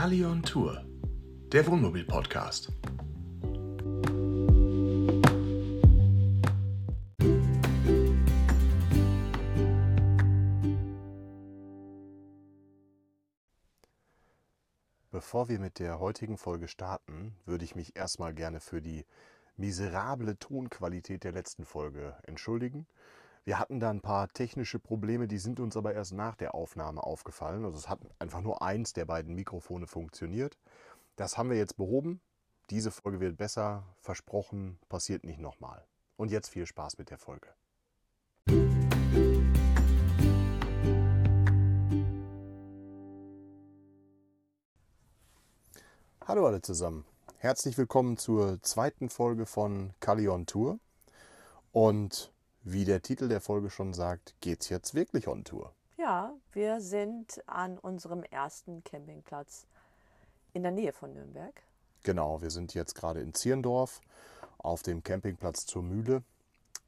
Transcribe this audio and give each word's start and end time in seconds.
Kali 0.00 0.24
on 0.24 0.42
Tour, 0.42 0.82
der 1.52 1.66
Wohnmobil-Podcast. 1.66 2.72
Bevor 15.10 15.50
wir 15.50 15.58
mit 15.58 15.78
der 15.78 15.98
heutigen 15.98 16.38
Folge 16.38 16.66
starten, 16.68 17.36
würde 17.44 17.66
ich 17.66 17.74
mich 17.74 17.94
erstmal 17.94 18.32
gerne 18.32 18.60
für 18.60 18.80
die 18.80 19.04
miserable 19.58 20.38
Tonqualität 20.38 21.24
der 21.24 21.32
letzten 21.32 21.66
Folge 21.66 22.16
entschuldigen. 22.22 22.86
Wir 23.46 23.58
hatten 23.58 23.80
da 23.80 23.88
ein 23.88 24.02
paar 24.02 24.28
technische 24.28 24.78
Probleme, 24.78 25.26
die 25.26 25.38
sind 25.38 25.60
uns 25.60 25.74
aber 25.74 25.94
erst 25.94 26.12
nach 26.12 26.36
der 26.36 26.54
Aufnahme 26.54 27.02
aufgefallen. 27.02 27.64
Also 27.64 27.78
es 27.78 27.88
hat 27.88 27.98
einfach 28.18 28.42
nur 28.42 28.60
eins 28.60 28.92
der 28.92 29.06
beiden 29.06 29.34
Mikrofone 29.34 29.86
funktioniert. 29.86 30.58
Das 31.16 31.38
haben 31.38 31.48
wir 31.48 31.56
jetzt 31.56 31.78
behoben. 31.78 32.20
Diese 32.68 32.90
Folge 32.90 33.18
wird 33.18 33.38
besser, 33.38 33.84
versprochen, 34.02 34.78
passiert 34.90 35.24
nicht 35.24 35.40
nochmal. 35.40 35.86
Und 36.16 36.30
jetzt 36.30 36.50
viel 36.50 36.66
Spaß 36.66 36.98
mit 36.98 37.08
der 37.08 37.16
Folge. 37.16 37.48
Hallo 46.20 46.46
alle 46.46 46.60
zusammen. 46.60 47.06
Herzlich 47.38 47.78
willkommen 47.78 48.18
zur 48.18 48.60
zweiten 48.62 49.08
Folge 49.08 49.46
von 49.46 49.94
Kalion 49.98 50.44
Tour. 50.44 50.78
Und 51.72 52.30
wie 52.72 52.84
der 52.84 53.02
Titel 53.02 53.28
der 53.28 53.40
Folge 53.40 53.70
schon 53.70 53.94
sagt, 53.94 54.34
geht's 54.40 54.68
jetzt 54.68 54.94
wirklich 54.94 55.28
on 55.28 55.44
Tour. 55.44 55.72
Ja, 55.96 56.32
wir 56.52 56.80
sind 56.80 57.42
an 57.46 57.78
unserem 57.78 58.22
ersten 58.22 58.82
Campingplatz 58.84 59.66
in 60.52 60.62
der 60.62 60.72
Nähe 60.72 60.92
von 60.92 61.12
Nürnberg. 61.12 61.62
Genau, 62.02 62.40
wir 62.40 62.50
sind 62.50 62.74
jetzt 62.74 62.94
gerade 62.94 63.20
in 63.20 63.34
Zierndorf 63.34 64.00
auf 64.58 64.82
dem 64.82 65.02
Campingplatz 65.02 65.66
zur 65.66 65.82
Mühle. 65.82 66.22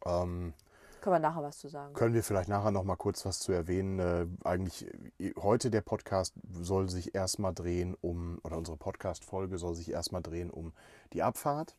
Ähm, 0.06 0.54
können 1.00 1.16
wir 1.16 1.18
nachher 1.18 1.42
was 1.42 1.58
zu 1.58 1.68
sagen? 1.68 1.94
Können 1.94 2.14
wir 2.14 2.22
vielleicht 2.22 2.48
nachher 2.48 2.70
noch 2.70 2.84
mal 2.84 2.96
kurz 2.96 3.26
was 3.26 3.40
zu 3.40 3.50
erwähnen. 3.52 3.98
Äh, 3.98 4.26
eigentlich 4.44 4.86
äh, 5.18 5.34
heute 5.36 5.70
der 5.70 5.80
Podcast 5.80 6.32
soll 6.52 6.88
sich 6.88 7.14
erstmal 7.14 7.52
drehen 7.52 7.96
um, 8.00 8.38
oder 8.44 8.56
unsere 8.56 8.76
Podcast-Folge 8.76 9.58
soll 9.58 9.74
sich 9.74 9.90
erstmal 9.90 10.22
drehen 10.22 10.48
um 10.48 10.72
die 11.12 11.22
Abfahrt, 11.22 11.74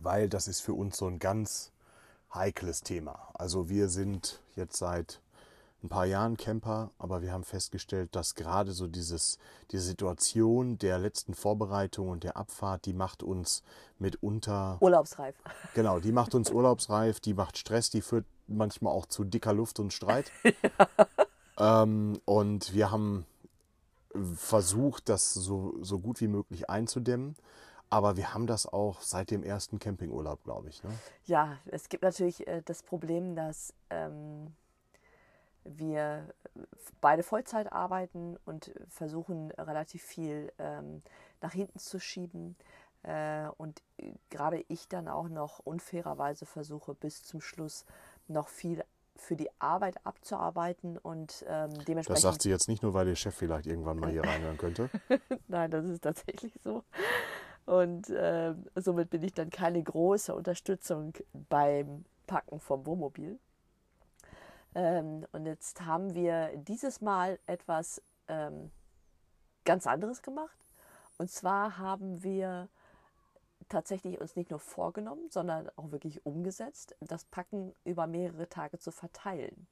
weil 0.00 0.28
das 0.28 0.48
ist 0.48 0.60
für 0.60 0.74
uns 0.74 0.96
so 0.96 1.06
ein 1.06 1.20
ganz 1.20 1.72
heikles 2.36 2.82
Thema. 2.82 3.28
Also 3.34 3.68
wir 3.68 3.88
sind 3.88 4.40
jetzt 4.54 4.76
seit 4.76 5.20
ein 5.82 5.88
paar 5.88 6.06
Jahren 6.06 6.36
Camper, 6.36 6.90
aber 6.98 7.22
wir 7.22 7.32
haben 7.32 7.44
festgestellt, 7.44 8.14
dass 8.14 8.34
gerade 8.34 8.72
so 8.72 8.86
dieses, 8.86 9.38
die 9.70 9.78
Situation 9.78 10.78
der 10.78 10.98
letzten 10.98 11.34
Vorbereitung 11.34 12.08
und 12.08 12.24
der 12.24 12.36
Abfahrt, 12.36 12.86
die 12.86 12.92
macht 12.92 13.22
uns 13.22 13.62
mitunter 13.98 14.78
urlaubsreif. 14.80 15.36
Genau, 15.74 16.00
die 16.00 16.12
macht 16.12 16.34
uns 16.34 16.50
urlaubsreif, 16.50 17.20
die 17.20 17.34
macht 17.34 17.58
Stress, 17.58 17.90
die 17.90 18.00
führt 18.00 18.24
manchmal 18.48 18.92
auch 18.92 19.06
zu 19.06 19.24
dicker 19.24 19.52
Luft 19.52 19.78
und 19.78 19.92
Streit. 19.92 20.30
ja. 20.44 20.88
ähm, 21.82 22.20
und 22.24 22.72
wir 22.72 22.90
haben 22.90 23.26
versucht, 24.36 25.08
das 25.08 25.34
so, 25.34 25.74
so 25.82 25.98
gut 25.98 26.20
wie 26.20 26.28
möglich 26.28 26.70
einzudämmen. 26.70 27.36
Aber 27.88 28.16
wir 28.16 28.34
haben 28.34 28.46
das 28.46 28.66
auch 28.66 29.00
seit 29.00 29.30
dem 29.30 29.42
ersten 29.42 29.78
Campingurlaub, 29.78 30.42
glaube 30.42 30.68
ich. 30.68 30.82
Ne? 30.82 30.90
Ja, 31.24 31.58
es 31.66 31.88
gibt 31.88 32.02
natürlich 32.02 32.46
äh, 32.46 32.62
das 32.64 32.82
Problem, 32.82 33.36
dass 33.36 33.72
ähm, 33.90 34.52
wir 35.64 36.28
beide 37.00 37.22
Vollzeit 37.22 37.72
arbeiten 37.72 38.36
und 38.44 38.72
versuchen 38.88 39.50
relativ 39.52 40.02
viel 40.02 40.52
ähm, 40.58 41.02
nach 41.40 41.52
hinten 41.52 41.78
zu 41.78 42.00
schieben. 42.00 42.56
Äh, 43.02 43.48
und 43.56 43.82
gerade 44.30 44.64
ich 44.68 44.88
dann 44.88 45.08
auch 45.08 45.28
noch 45.28 45.60
unfairerweise 45.60 46.46
versuche, 46.46 46.94
bis 46.94 47.22
zum 47.22 47.40
Schluss 47.40 47.84
noch 48.28 48.48
viel 48.48 48.82
für 49.14 49.36
die 49.36 49.48
Arbeit 49.58 50.04
abzuarbeiten 50.04 50.98
und 50.98 51.44
ähm, 51.48 51.70
dementsprechend. 51.84 52.10
Das 52.10 52.20
sagt 52.20 52.42
sie 52.42 52.50
jetzt 52.50 52.68
nicht 52.68 52.82
nur, 52.82 52.92
weil 52.94 53.06
der 53.06 53.14
Chef 53.14 53.34
vielleicht 53.34 53.66
irgendwann 53.66 53.98
mal 53.98 54.10
hier 54.10 54.22
reinhören 54.22 54.58
könnte. 54.58 54.90
Nein, 55.48 55.70
das 55.70 55.86
ist 55.86 56.02
tatsächlich 56.02 56.52
so. 56.62 56.84
Und 57.66 58.10
äh, 58.10 58.54
somit 58.76 59.10
bin 59.10 59.22
ich 59.22 59.34
dann 59.34 59.50
keine 59.50 59.82
große 59.82 60.34
Unterstützung 60.34 61.12
beim 61.48 62.04
Packen 62.26 62.60
vom 62.60 62.86
Wohnmobil. 62.86 63.38
Ähm, 64.74 65.26
und 65.32 65.46
jetzt 65.46 65.84
haben 65.84 66.14
wir 66.14 66.56
dieses 66.56 67.00
Mal 67.00 67.38
etwas 67.46 68.00
ähm, 68.28 68.70
ganz 69.64 69.86
anderes 69.86 70.22
gemacht. 70.22 70.56
Und 71.18 71.30
zwar 71.30 71.78
haben 71.78 72.22
wir 72.22 72.68
tatsächlich 73.68 74.20
uns 74.20 74.36
nicht 74.36 74.50
nur 74.50 74.60
vorgenommen, 74.60 75.28
sondern 75.30 75.68
auch 75.76 75.90
wirklich 75.90 76.24
umgesetzt, 76.24 76.94
das 77.00 77.24
Packen 77.24 77.74
über 77.84 78.06
mehrere 78.06 78.48
Tage 78.48 78.78
zu 78.78 78.92
verteilen. 78.92 79.66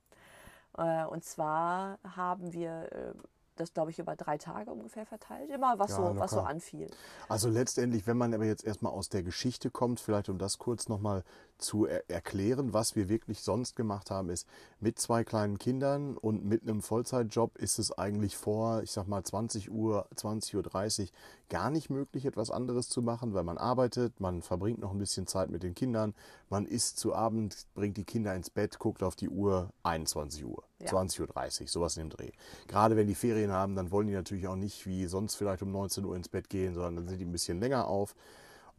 Äh, 0.76 1.04
und 1.04 1.24
zwar 1.24 1.98
haben 2.16 2.52
wir 2.52 2.92
äh, 2.92 3.12
das, 3.56 3.72
glaube 3.72 3.90
ich, 3.90 3.98
über 3.98 4.16
drei 4.16 4.38
Tage 4.38 4.70
ungefähr 4.70 5.06
verteilt. 5.06 5.50
Immer 5.50 5.78
was, 5.78 5.90
ja, 5.90 5.96
so, 5.96 6.16
was 6.16 6.30
so 6.32 6.40
anfiel. 6.40 6.90
Also 7.28 7.48
letztendlich, 7.48 8.06
wenn 8.06 8.16
man 8.16 8.34
aber 8.34 8.44
jetzt 8.44 8.64
erstmal 8.64 8.92
aus 8.92 9.08
der 9.08 9.22
Geschichte 9.22 9.70
kommt, 9.70 10.00
vielleicht 10.00 10.28
um 10.28 10.38
das 10.38 10.58
kurz 10.58 10.88
nochmal 10.88 11.24
zu 11.64 11.86
er 11.86 12.08
erklären, 12.10 12.72
was 12.72 12.94
wir 12.94 13.08
wirklich 13.08 13.40
sonst 13.40 13.74
gemacht 13.74 14.10
haben, 14.10 14.28
ist 14.28 14.46
mit 14.80 14.98
zwei 14.98 15.24
kleinen 15.24 15.58
Kindern 15.58 16.16
und 16.16 16.44
mit 16.44 16.62
einem 16.62 16.82
Vollzeitjob 16.82 17.56
ist 17.56 17.78
es 17.78 17.90
eigentlich 17.90 18.36
vor, 18.36 18.82
ich 18.82 18.90
sag 18.90 19.08
mal 19.08 19.24
20 19.24 19.70
Uhr, 19.70 20.06
20.30 20.14 21.02
Uhr 21.02 21.08
gar 21.48 21.70
nicht 21.70 21.90
möglich, 21.90 22.26
etwas 22.26 22.50
anderes 22.50 22.88
zu 22.88 23.02
machen, 23.02 23.34
weil 23.34 23.44
man 23.44 23.58
arbeitet, 23.58 24.20
man 24.20 24.42
verbringt 24.42 24.80
noch 24.80 24.92
ein 24.92 24.98
bisschen 24.98 25.26
Zeit 25.26 25.50
mit 25.50 25.62
den 25.62 25.74
Kindern, 25.74 26.14
man 26.50 26.66
isst 26.66 26.98
zu 26.98 27.14
Abend, 27.14 27.66
bringt 27.74 27.96
die 27.96 28.04
Kinder 28.04 28.34
ins 28.34 28.50
Bett, 28.50 28.78
guckt 28.78 29.02
auf 29.02 29.16
die 29.16 29.28
Uhr, 29.28 29.70
21 29.82 30.44
Uhr, 30.44 30.64
ja. 30.80 30.90
20.30 30.90 31.62
Uhr, 31.62 31.68
sowas 31.68 31.96
in 31.96 32.08
dem 32.08 32.10
Dreh. 32.10 32.30
Gerade 32.68 32.96
wenn 32.96 33.06
die 33.06 33.14
Ferien 33.14 33.52
haben, 33.52 33.74
dann 33.74 33.90
wollen 33.90 34.06
die 34.06 34.14
natürlich 34.14 34.46
auch 34.46 34.56
nicht 34.56 34.86
wie 34.86 35.06
sonst 35.06 35.34
vielleicht 35.34 35.62
um 35.62 35.72
19 35.72 36.04
Uhr 36.04 36.16
ins 36.16 36.28
Bett 36.28 36.50
gehen, 36.50 36.74
sondern 36.74 36.96
dann 36.96 37.08
sind 37.08 37.18
die 37.18 37.24
ein 37.24 37.32
bisschen 37.32 37.58
länger 37.58 37.86
auf. 37.88 38.14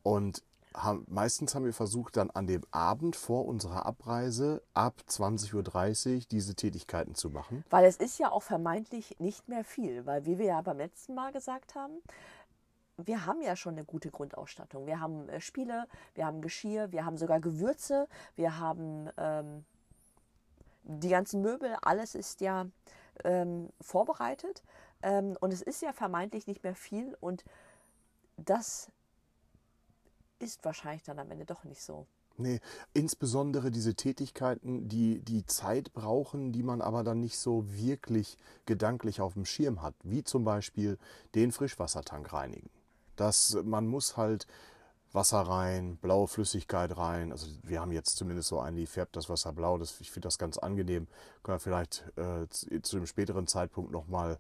Und 0.04 0.44
haben, 0.76 1.06
meistens 1.10 1.56
haben 1.56 1.66
wir 1.66 1.74
versucht, 1.74 2.18
dann 2.18 2.30
an 2.32 2.48
dem 2.48 2.62
Abend 2.72 3.16
vor 3.16 3.46
unserer 3.46 3.86
Abreise 3.86 4.62
ab 4.74 5.02
20.30 5.08 6.16
Uhr 6.16 6.22
diese 6.32 6.56
Tätigkeiten 6.56 7.16
zu 7.16 7.30
machen. 7.30 7.64
Weil 7.70 7.86
es 7.86 7.98
ist 7.98 8.20
ja 8.20 8.32
auch 8.32 8.44
vermeintlich 8.44 9.20
nicht 9.20 9.48
mehr 9.48 9.64
viel, 9.64 10.06
weil 10.06 10.26
wie 10.26 10.38
wir 10.38 10.46
ja 10.46 10.62
beim 10.62 10.78
letzten 10.78 11.16
Mal 11.16 11.32
gesagt 11.32 11.76
haben, 11.76 12.02
wir 12.98 13.26
haben 13.26 13.42
ja 13.42 13.56
schon 13.56 13.74
eine 13.74 13.84
gute 13.84 14.10
Grundausstattung. 14.10 14.86
Wir 14.86 15.00
haben 15.00 15.28
äh, 15.30 15.42
Spiele, 15.42 15.88
wir 16.14 16.26
haben 16.26 16.42
Geschirr, 16.42 16.92
wir 16.92 17.06
haben 17.06 17.18
sogar 17.18 17.40
Gewürze, 17.40 18.08
wir 18.36 18.58
haben 18.58 19.10
ähm, 19.18 19.66
die 20.84 21.10
ganzen 21.10 21.42
Möbel, 21.42 21.76
alles 21.82 22.16
ist 22.16 22.42
ja 22.42 22.68
ähm, 23.24 23.70
vorbereitet 23.82 24.64
ähm, 25.02 25.36
und 25.40 25.52
es 25.52 25.62
ist 25.62 25.82
ja 25.82 25.94
vermeintlich 25.94 26.48
nicht 26.48 26.64
mehr 26.64 26.76
viel 26.76 27.18
und 27.20 27.44
das 28.38 28.92
ist 30.46 30.64
wahrscheinlich 30.64 31.04
dann 31.04 31.20
am 31.20 31.30
Ende 31.32 31.46
doch 31.46 31.64
nicht 31.64 31.82
so. 31.82 32.08
Nee, 32.38 32.60
insbesondere 32.94 33.72
diese 33.72 33.96
Tätigkeiten, 33.96 34.90
die 34.90 35.20
die 35.22 35.46
Zeit 35.46 35.94
brauchen, 35.94 36.52
die 36.52 36.64
man 36.64 36.82
aber 36.82 37.04
dann 37.04 37.22
nicht 37.22 37.38
so 37.38 37.64
wirklich 37.72 38.38
gedanklich 38.66 39.22
auf 39.22 39.34
dem 39.34 39.46
Schirm 39.46 39.82
hat, 39.82 39.96
wie 40.04 40.24
zum 40.24 40.44
Beispiel 40.44 40.98
den 41.34 41.54
Frischwassertank 41.54 42.34
reinigen. 42.34 42.70
Das, 43.16 43.58
man 43.64 43.88
muss 43.88 44.18
halt 44.18 44.48
Wasser 45.14 45.40
rein, 45.40 45.96
blaue 45.96 46.28
Flüssigkeit 46.28 46.98
rein. 46.98 47.32
Also 47.32 47.48
wir 47.64 47.80
haben 47.80 47.94
jetzt 47.94 48.18
zumindest 48.18 48.50
so 48.50 48.60
einen, 48.60 48.76
die 48.76 48.86
färbt 48.86 49.16
das 49.16 49.30
Wasser 49.30 49.54
blau. 49.54 49.78
Das, 49.78 50.02
ich 50.02 50.12
finde 50.12 50.28
das 50.28 50.38
ganz 50.38 50.58
angenehm. 50.58 51.08
Können 51.42 51.56
wir 51.56 51.60
vielleicht 51.60 52.04
äh, 52.18 52.50
zu, 52.50 52.82
zu 52.82 52.98
einem 52.98 53.08
späteren 53.08 53.48
Zeitpunkt 53.48 53.92
nochmal 53.92 54.38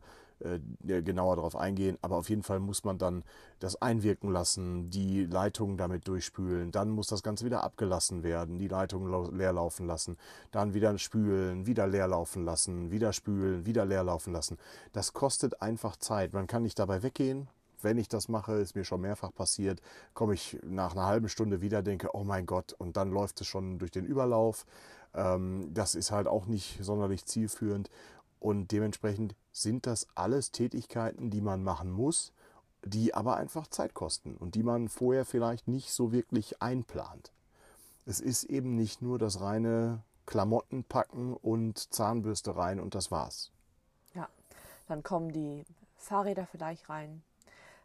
genauer 0.82 1.38
darauf 1.38 1.56
eingehen. 1.56 1.98
Aber 2.02 2.18
auf 2.18 2.30
jeden 2.30 2.44
Fall 2.44 2.60
muss 2.60 2.84
man 2.84 2.98
dann 2.98 3.24
das 3.60 3.82
einwirken 3.82 4.32
lassen, 4.32 4.90
die 4.90 5.26
Leitungen 5.26 5.78
damit 5.78 6.08
durchspülen. 6.08 6.72
Dann 6.72 6.90
muss 6.90 7.08
das 7.08 7.24
Ganze 7.24 7.46
wieder 7.46 7.64
abgelassen 7.64 8.24
werden, 8.24 8.60
die 8.60 8.68
Leitungen 8.68 9.38
leer 9.38 9.54
laufen 9.54 9.88
lassen. 9.88 10.18
Dann 10.52 10.74
wieder 10.74 10.98
spülen, 10.98 11.66
wieder 11.66 11.88
leer 11.88 12.08
laufen 12.08 12.46
lassen, 12.46 12.92
wieder 12.92 13.14
spülen, 13.14 13.66
wieder 13.66 13.86
leer 13.86 14.04
laufen 14.04 14.34
lassen. 14.34 14.58
Das 14.94 15.14
kostet 15.14 15.62
einfach 15.62 15.96
Zeit. 15.98 16.34
Man 16.34 16.48
kann 16.48 16.64
nicht 16.64 16.80
dabei 16.80 17.04
weggehen, 17.04 17.48
wenn 17.82 17.98
ich 17.98 18.10
das 18.10 18.28
mache, 18.28 18.54
ist 18.54 18.76
mir 18.76 18.84
schon 18.84 19.02
mehrfach 19.02 19.34
passiert, 19.34 19.82
komme 20.14 20.34
ich 20.34 20.58
nach 20.64 20.94
einer 20.94 21.06
halben 21.06 21.30
Stunde 21.30 21.62
wieder, 21.62 21.84
denke, 21.84 22.10
oh 22.14 22.24
mein 22.24 22.46
Gott, 22.46 22.74
und 22.74 22.98
dann 22.98 23.12
läuft 23.12 23.40
es 23.42 23.48
schon 23.48 23.80
durch 23.80 23.92
den 23.92 24.06
Überlauf. 24.06 24.66
Ähm, 25.14 25.70
das 25.74 25.96
ist 25.96 26.12
halt 26.12 26.28
auch 26.28 26.46
nicht 26.48 26.84
sonderlich 26.84 27.26
zielführend. 27.26 27.90
Und 28.40 28.72
dementsprechend 28.72 29.36
sind 29.52 29.88
das 29.88 30.08
alles 30.16 30.52
Tätigkeiten, 30.52 31.30
die 31.30 31.42
man 31.42 31.64
machen 31.64 31.92
muss, 31.92 32.34
die 32.84 33.14
aber 33.14 33.38
einfach 33.38 33.68
Zeit 33.68 33.94
kosten 33.94 34.36
und 34.38 34.56
die 34.56 34.64
man 34.64 34.90
vorher 34.90 35.26
vielleicht 35.26 35.68
nicht 35.68 35.92
so 35.92 36.12
wirklich 36.12 36.62
einplant. 36.62 37.32
Es 38.06 38.20
ist 38.20 38.44
eben 38.44 38.76
nicht 38.76 39.02
nur 39.02 39.18
das 39.18 39.42
reine 39.42 40.04
Klamotten 40.26 40.84
packen 40.84 41.34
und 41.34 41.94
Zahnbürste 41.94 42.56
rein 42.56 42.80
und 42.80 42.96
das 42.96 43.10
war's. 43.12 43.52
Ja, 44.14 44.30
dann 44.88 45.04
kommen 45.04 45.32
die 45.32 45.66
Fahrräder 45.98 46.46
vielleicht 46.46 46.90
rein, 46.90 47.24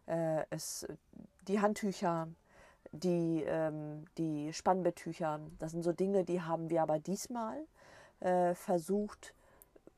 äh, 0.06 0.44
es, 0.50 0.86
die 1.48 1.60
Handtücher, 1.60 2.28
die, 2.92 3.42
ähm, 3.46 4.04
die 4.18 4.52
Spannbetttücher, 4.52 5.40
das 5.58 5.72
sind 5.72 5.82
so 5.82 5.92
Dinge, 5.92 6.24
die 6.24 6.42
haben 6.42 6.68
wir 6.70 6.82
aber 6.82 6.98
diesmal 6.98 7.64
äh, 8.20 8.54
versucht, 8.54 9.34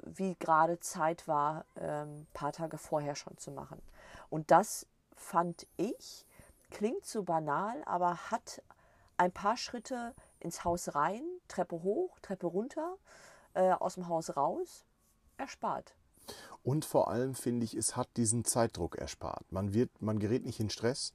wie 0.02 0.34
gerade 0.36 0.80
Zeit 0.80 1.28
war, 1.28 1.64
ein 1.74 1.82
ähm, 1.82 2.26
paar 2.32 2.52
Tage 2.52 2.78
vorher 2.78 3.14
schon 3.14 3.36
zu 3.38 3.50
machen. 3.50 3.80
Und 4.30 4.50
das 4.50 4.86
fand 5.16 5.66
ich, 5.76 6.26
klingt 6.70 7.06
so 7.06 7.22
banal, 7.22 7.82
aber 7.84 8.30
hat 8.30 8.62
ein 9.16 9.32
paar 9.32 9.56
Schritte 9.56 10.14
ins 10.40 10.64
Haus 10.64 10.94
rein, 10.94 11.22
Treppe 11.48 11.82
hoch, 11.82 12.18
Treppe 12.20 12.46
runter, 12.46 12.96
äh, 13.54 13.72
aus 13.72 13.94
dem 13.94 14.08
Haus 14.08 14.36
raus, 14.36 14.84
erspart. 15.36 15.94
Und 16.62 16.84
vor 16.84 17.10
allem 17.10 17.34
finde 17.34 17.64
ich, 17.64 17.74
es 17.74 17.96
hat 17.96 18.08
diesen 18.16 18.44
Zeitdruck 18.44 18.96
erspart. 18.96 19.50
Man, 19.50 19.74
wird, 19.74 19.90
man 20.00 20.20
gerät 20.20 20.44
nicht 20.44 20.60
in 20.60 20.70
Stress. 20.70 21.12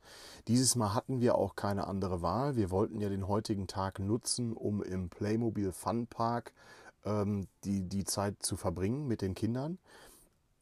Dieses 0.47 0.75
Mal 0.75 0.93
hatten 0.93 1.21
wir 1.21 1.35
auch 1.35 1.55
keine 1.55 1.87
andere 1.87 2.21
Wahl. 2.21 2.57
Wir 2.57 2.69
wollten 2.69 2.99
ja 2.99 3.07
den 3.07 3.27
heutigen 3.27 3.67
Tag 3.67 3.99
nutzen, 3.99 4.51
um 4.51 4.83
im 4.83 5.09
Playmobil 5.09 5.71
Fun 5.71 6.07
Park 6.07 6.53
die, 7.63 7.83
die 7.83 8.03
Zeit 8.03 8.43
zu 8.43 8.57
verbringen 8.57 9.07
mit 9.07 9.21
den 9.21 9.33
Kindern. 9.33 9.77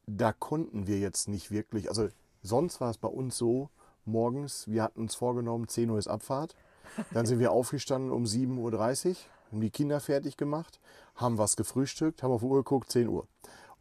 Da 0.06 0.34
konnten 0.34 0.88
wir 0.88 1.00
jetzt 1.00 1.28
nicht 1.28 1.50
wirklich, 1.50 1.90
also 1.90 2.10
sonst 2.44 2.80
war 2.82 2.92
es 2.92 2.98
bei 2.98 3.08
uns 3.08 3.38
so, 3.38 3.70
morgens, 4.06 4.68
wir 4.68 4.84
hatten 4.84 5.02
uns 5.02 5.16
vorgenommen, 5.16 5.68
10 5.68 5.90
Uhr 5.90 5.98
ist 5.98 6.08
Abfahrt. 6.08 6.56
Dann 7.12 7.26
sind 7.26 7.40
wir 7.40 7.52
aufgestanden 7.52 8.12
um 8.12 8.24
7.30 8.24 9.10
Uhr, 9.10 9.16
haben 9.52 9.62
die 9.62 9.72
Kinder 9.72 10.00
fertig 10.00 10.38
gemacht, 10.38 10.80
haben 11.16 11.38
was 11.38 11.56
gefrühstückt, 11.56 12.24
haben 12.24 12.32
auf 12.32 12.42
die 12.42 12.48
Uhr 12.48 12.58
geguckt, 12.58 12.92
10 12.92 13.08
Uhr. 13.08 13.28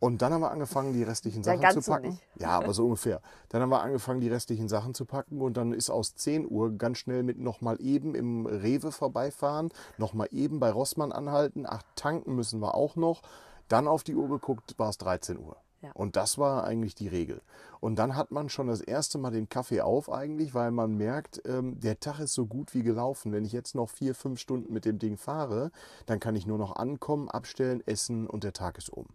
Und 0.00 0.20
dann 0.22 0.32
haben 0.32 0.42
wir 0.42 0.50
angefangen, 0.50 0.92
die 0.92 1.02
restlichen 1.02 1.42
Sachen 1.42 1.62
ja, 1.62 1.70
zu 1.70 1.80
packen. 1.80 2.12
So 2.12 2.42
ja, 2.42 2.50
aber 2.50 2.74
so 2.74 2.84
ungefähr. 2.84 3.20
Dann 3.48 3.62
haben 3.62 3.70
wir 3.70 3.80
angefangen, 3.80 4.20
die 4.20 4.28
restlichen 4.28 4.68
Sachen 4.68 4.94
zu 4.94 5.04
packen 5.06 5.40
und 5.40 5.56
dann 5.56 5.72
ist 5.72 5.90
aus 5.90 6.14
10 6.14 6.50
Uhr 6.50 6.76
ganz 6.76 6.98
schnell 6.98 7.22
mit 7.22 7.38
nochmal 7.38 7.80
eben 7.80 8.14
im 8.14 8.46
Rewe 8.46 8.92
vorbeifahren, 8.92 9.70
nochmal 9.96 10.28
eben 10.32 10.60
bei 10.60 10.70
Rossmann 10.70 11.12
anhalten, 11.12 11.64
ach, 11.66 11.82
tanken 11.94 12.34
müssen 12.34 12.60
wir 12.60 12.74
auch 12.74 12.96
noch. 12.96 13.22
Dann 13.68 13.88
auf 13.88 14.04
die 14.04 14.14
Uhr 14.14 14.28
geguckt, 14.28 14.74
war 14.78 14.90
es 14.90 14.98
13 14.98 15.38
Uhr. 15.38 15.56
Ja. 15.84 15.92
Und 15.92 16.16
das 16.16 16.38
war 16.38 16.64
eigentlich 16.64 16.94
die 16.94 17.08
Regel. 17.08 17.42
Und 17.78 17.96
dann 17.96 18.16
hat 18.16 18.30
man 18.30 18.48
schon 18.48 18.68
das 18.68 18.80
erste 18.80 19.18
Mal 19.18 19.30
den 19.30 19.50
Kaffee 19.50 19.82
auf 19.82 20.10
eigentlich, 20.10 20.54
weil 20.54 20.70
man 20.70 20.96
merkt, 20.96 21.42
ähm, 21.44 21.78
der 21.78 22.00
Tag 22.00 22.20
ist 22.20 22.32
so 22.32 22.46
gut 22.46 22.72
wie 22.72 22.82
gelaufen. 22.82 23.32
Wenn 23.32 23.44
ich 23.44 23.52
jetzt 23.52 23.74
noch 23.74 23.90
vier, 23.90 24.14
fünf 24.14 24.40
Stunden 24.40 24.72
mit 24.72 24.86
dem 24.86 24.98
Ding 24.98 25.18
fahre, 25.18 25.70
dann 26.06 26.20
kann 26.20 26.36
ich 26.36 26.46
nur 26.46 26.56
noch 26.56 26.76
ankommen, 26.76 27.28
abstellen, 27.28 27.82
essen 27.86 28.26
und 28.26 28.44
der 28.44 28.54
Tag 28.54 28.78
ist 28.78 28.88
um. 28.88 29.08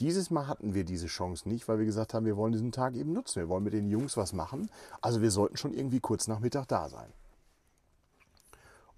Dieses 0.00 0.30
Mal 0.30 0.46
hatten 0.46 0.74
wir 0.74 0.84
diese 0.84 1.08
Chance 1.08 1.48
nicht, 1.48 1.66
weil 1.66 1.80
wir 1.80 1.84
gesagt 1.84 2.14
haben, 2.14 2.24
wir 2.24 2.36
wollen 2.36 2.52
diesen 2.52 2.70
Tag 2.70 2.94
eben 2.94 3.12
nutzen. 3.12 3.40
Wir 3.40 3.48
wollen 3.48 3.64
mit 3.64 3.72
den 3.72 3.88
Jungs 3.88 4.16
was 4.16 4.32
machen. 4.32 4.70
Also 5.00 5.22
wir 5.22 5.32
sollten 5.32 5.56
schon 5.56 5.74
irgendwie 5.74 5.98
kurz 5.98 6.28
nach 6.28 6.38
Mittag 6.38 6.68
da 6.68 6.88
sein. 6.88 7.12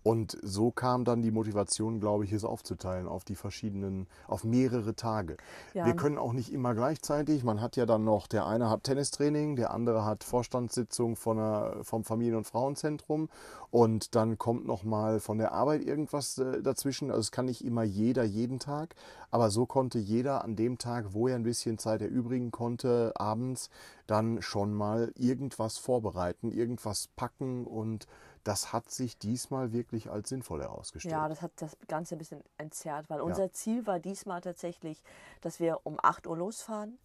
Und 0.03 0.39
so 0.43 0.71
kam 0.71 1.05
dann 1.05 1.21
die 1.21 1.31
Motivation, 1.31 2.01
glaube 2.01 2.25
ich, 2.25 2.33
es 2.33 2.45
aufzuteilen 2.45 3.07
auf 3.07 3.25
die 3.25 3.35
verschiedenen, 3.35 4.07
auf 4.27 4.45
mehrere 4.45 4.95
Tage. 4.95 5.37
Ja. 5.75 5.85
Wir 5.85 5.95
können 5.95 6.17
auch 6.17 6.33
nicht 6.33 6.53
immer 6.53 6.75
gleichzeitig. 6.75 7.45
Man 7.45 7.61
hat 7.61 7.77
ja 7.77 7.85
dann 7.85 8.05
noch, 8.05 8.27
der 8.27 8.47
eine 8.47 8.71
hat 8.71 8.85
Tennistraining, 8.85 9.57
der 9.57 9.73
andere 9.73 10.05
hat 10.05 10.25
Vorstandssitzung 10.25 11.17
von 11.17 11.39
einer, 11.39 11.85
vom 11.85 12.05
Familien- 12.05 12.37
und 12.37 12.47
Frauenzentrum 12.47 13.29
und 13.71 14.15
dann 14.15 14.39
kommt 14.39 14.67
noch 14.67 14.85
mal 14.85 15.21
von 15.21 15.39
der 15.39 15.53
Arbeit 15.53 15.83
irgendwas 15.83 16.39
äh, 16.39 16.63
dazwischen. 16.63 17.11
Also 17.11 17.21
es 17.21 17.31
kann 17.31 17.45
nicht 17.45 17.65
immer 17.65 17.83
jeder 17.83 18.25
jeden 18.25 18.59
Tag, 18.59 18.95
aber 19.31 19.51
so 19.51 19.67
konnte 19.67 19.99
jeder 19.99 20.45
an 20.45 20.57
dem 20.57 20.79
Tag, 20.79 21.13
wo 21.13 21.29
er 21.29 21.37
ein 21.37 21.43
bisschen 21.43 21.79
Zeit 21.79 22.03
erübrigen 22.03 22.51
konnte, 22.51 23.13
abends 23.17 23.71
dann 24.07 24.43
schon 24.43 24.75
mal 24.75 25.13
irgendwas 25.15 25.79
vorbereiten, 25.79 26.51
irgendwas 26.51 27.09
packen 27.15 27.65
und 27.65 28.07
das 28.45 28.73
hat 28.73 28.91
sich 28.91 29.19
diesmal 29.19 29.73
wirklich 29.73 30.11
als 30.11 30.29
sinnvoll 30.29 30.63
herausgestellt. 30.63 31.13
Ja, 31.13 31.29
das 31.29 31.43
hat 31.43 31.53
das 31.57 31.77
Ganze 31.89 32.15
ein 32.15 32.19
bisschen 32.19 32.43
entzerrt, 32.57 33.11
weil 33.11 33.21
unser 33.21 33.45
ja. 33.45 33.53
Ziel 33.53 33.87
war 33.87 33.99
diesmal 33.99 34.41
tatsächlich, 34.41 35.03
dass 35.41 35.61
wir 35.61 35.81
um 35.85 35.99
8 36.01 36.27
Uhr 36.27 36.37
losfahren 36.37 36.99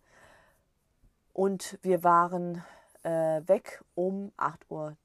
und 1.33 1.77
wir 1.81 2.03
waren 2.03 2.63
äh, 3.03 3.41
weg 3.47 3.83
um 3.93 4.31
8.30 4.37 4.65
Uhr 4.69 4.97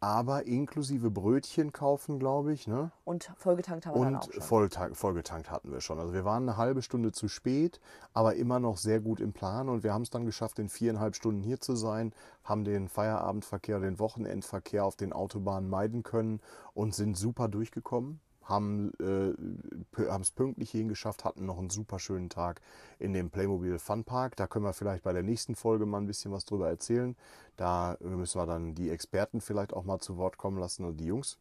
aber 0.00 0.46
inklusive 0.46 1.10
Brötchen 1.10 1.72
kaufen, 1.72 2.18
glaube 2.18 2.54
ich. 2.54 2.66
Ne? 2.66 2.90
Und 3.04 3.30
vollgetankt 3.36 3.86
haben 3.86 3.94
wir 3.94 4.00
Und 4.00 4.06
dann 4.06 4.16
auch 4.16 4.32
schon. 4.32 4.42
Volltank, 4.42 4.96
vollgetankt 4.96 5.50
hatten 5.50 5.70
wir 5.70 5.82
schon. 5.82 6.00
Also 6.00 6.14
wir 6.14 6.24
waren 6.24 6.48
eine 6.48 6.56
halbe 6.56 6.80
Stunde 6.80 7.12
zu 7.12 7.28
spät, 7.28 7.80
aber 8.14 8.34
immer 8.36 8.58
noch 8.60 8.78
sehr 8.78 9.00
gut 9.00 9.20
im 9.20 9.34
Plan. 9.34 9.68
Und 9.68 9.82
wir 9.82 9.92
haben 9.92 10.02
es 10.02 10.10
dann 10.10 10.24
geschafft, 10.24 10.58
in 10.58 10.70
viereinhalb 10.70 11.14
Stunden 11.14 11.42
hier 11.42 11.60
zu 11.60 11.76
sein, 11.76 12.14
haben 12.44 12.64
den 12.64 12.88
Feierabendverkehr, 12.88 13.78
den 13.78 13.98
Wochenendverkehr 13.98 14.84
auf 14.84 14.96
den 14.96 15.12
Autobahnen 15.12 15.68
meiden 15.68 16.02
können 16.02 16.40
und 16.72 16.94
sind 16.94 17.16
super 17.16 17.48
durchgekommen 17.48 18.20
haben 18.50 18.92
äh, 19.00 20.10
es 20.20 20.30
pünktlich 20.32 20.70
hierhin 20.70 20.88
geschafft, 20.88 21.24
hatten 21.24 21.46
noch 21.46 21.58
einen 21.58 21.70
super 21.70 21.98
schönen 21.98 22.28
Tag 22.28 22.60
in 22.98 23.14
dem 23.14 23.30
Playmobil 23.30 23.78
Fun 23.78 24.04
Park. 24.04 24.36
Da 24.36 24.46
können 24.46 24.64
wir 24.64 24.72
vielleicht 24.74 25.04
bei 25.04 25.12
der 25.12 25.22
nächsten 25.22 25.54
Folge 25.54 25.86
mal 25.86 25.98
ein 25.98 26.06
bisschen 26.06 26.32
was 26.32 26.44
drüber 26.44 26.68
erzählen. 26.68 27.16
Da 27.56 27.96
müssen 28.00 28.40
wir 28.40 28.46
dann 28.46 28.74
die 28.74 28.90
Experten 28.90 29.40
vielleicht 29.40 29.72
auch 29.72 29.84
mal 29.84 30.00
zu 30.00 30.16
Wort 30.18 30.36
kommen 30.36 30.58
lassen 30.58 30.84
und 30.84 30.98
die 30.98 31.06
Jungs. 31.06 31.38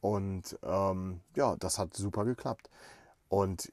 Und 0.00 0.58
ähm, 0.62 1.20
ja, 1.36 1.56
das 1.56 1.78
hat 1.78 1.94
super 1.94 2.24
geklappt. 2.24 2.70
Und 3.28 3.72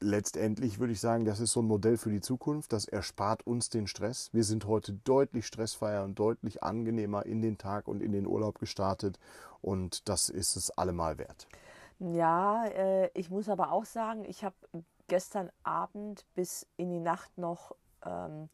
letztendlich 0.00 0.78
würde 0.78 0.92
ich 0.92 1.00
sagen, 1.00 1.24
das 1.24 1.40
ist 1.40 1.52
so 1.52 1.60
ein 1.60 1.66
Modell 1.66 1.96
für 1.96 2.10
die 2.10 2.20
Zukunft. 2.20 2.72
Das 2.72 2.86
erspart 2.86 3.46
uns 3.46 3.68
den 3.68 3.86
Stress. 3.86 4.30
Wir 4.32 4.44
sind 4.44 4.66
heute 4.66 4.92
deutlich 4.92 5.46
stressfreier 5.46 6.04
und 6.04 6.18
deutlich 6.18 6.62
angenehmer 6.62 7.26
in 7.26 7.42
den 7.42 7.58
Tag 7.58 7.88
und 7.88 8.02
in 8.02 8.12
den 8.12 8.26
Urlaub 8.26 8.58
gestartet. 8.58 9.18
Und 9.60 10.08
das 10.08 10.28
ist 10.28 10.56
es 10.56 10.70
allemal 10.70 11.18
wert. 11.18 11.48
Ja, 11.98 12.64
äh, 12.66 13.10
ich 13.14 13.30
muss 13.30 13.48
aber 13.48 13.72
auch 13.72 13.84
sagen, 13.84 14.24
ich 14.24 14.44
habe 14.44 14.54
gestern 15.08 15.50
Abend 15.64 16.26
bis 16.34 16.66
in 16.76 16.90
die 16.90 17.00
Nacht 17.00 17.36
noch 17.38 17.74
ähm, 18.04 18.48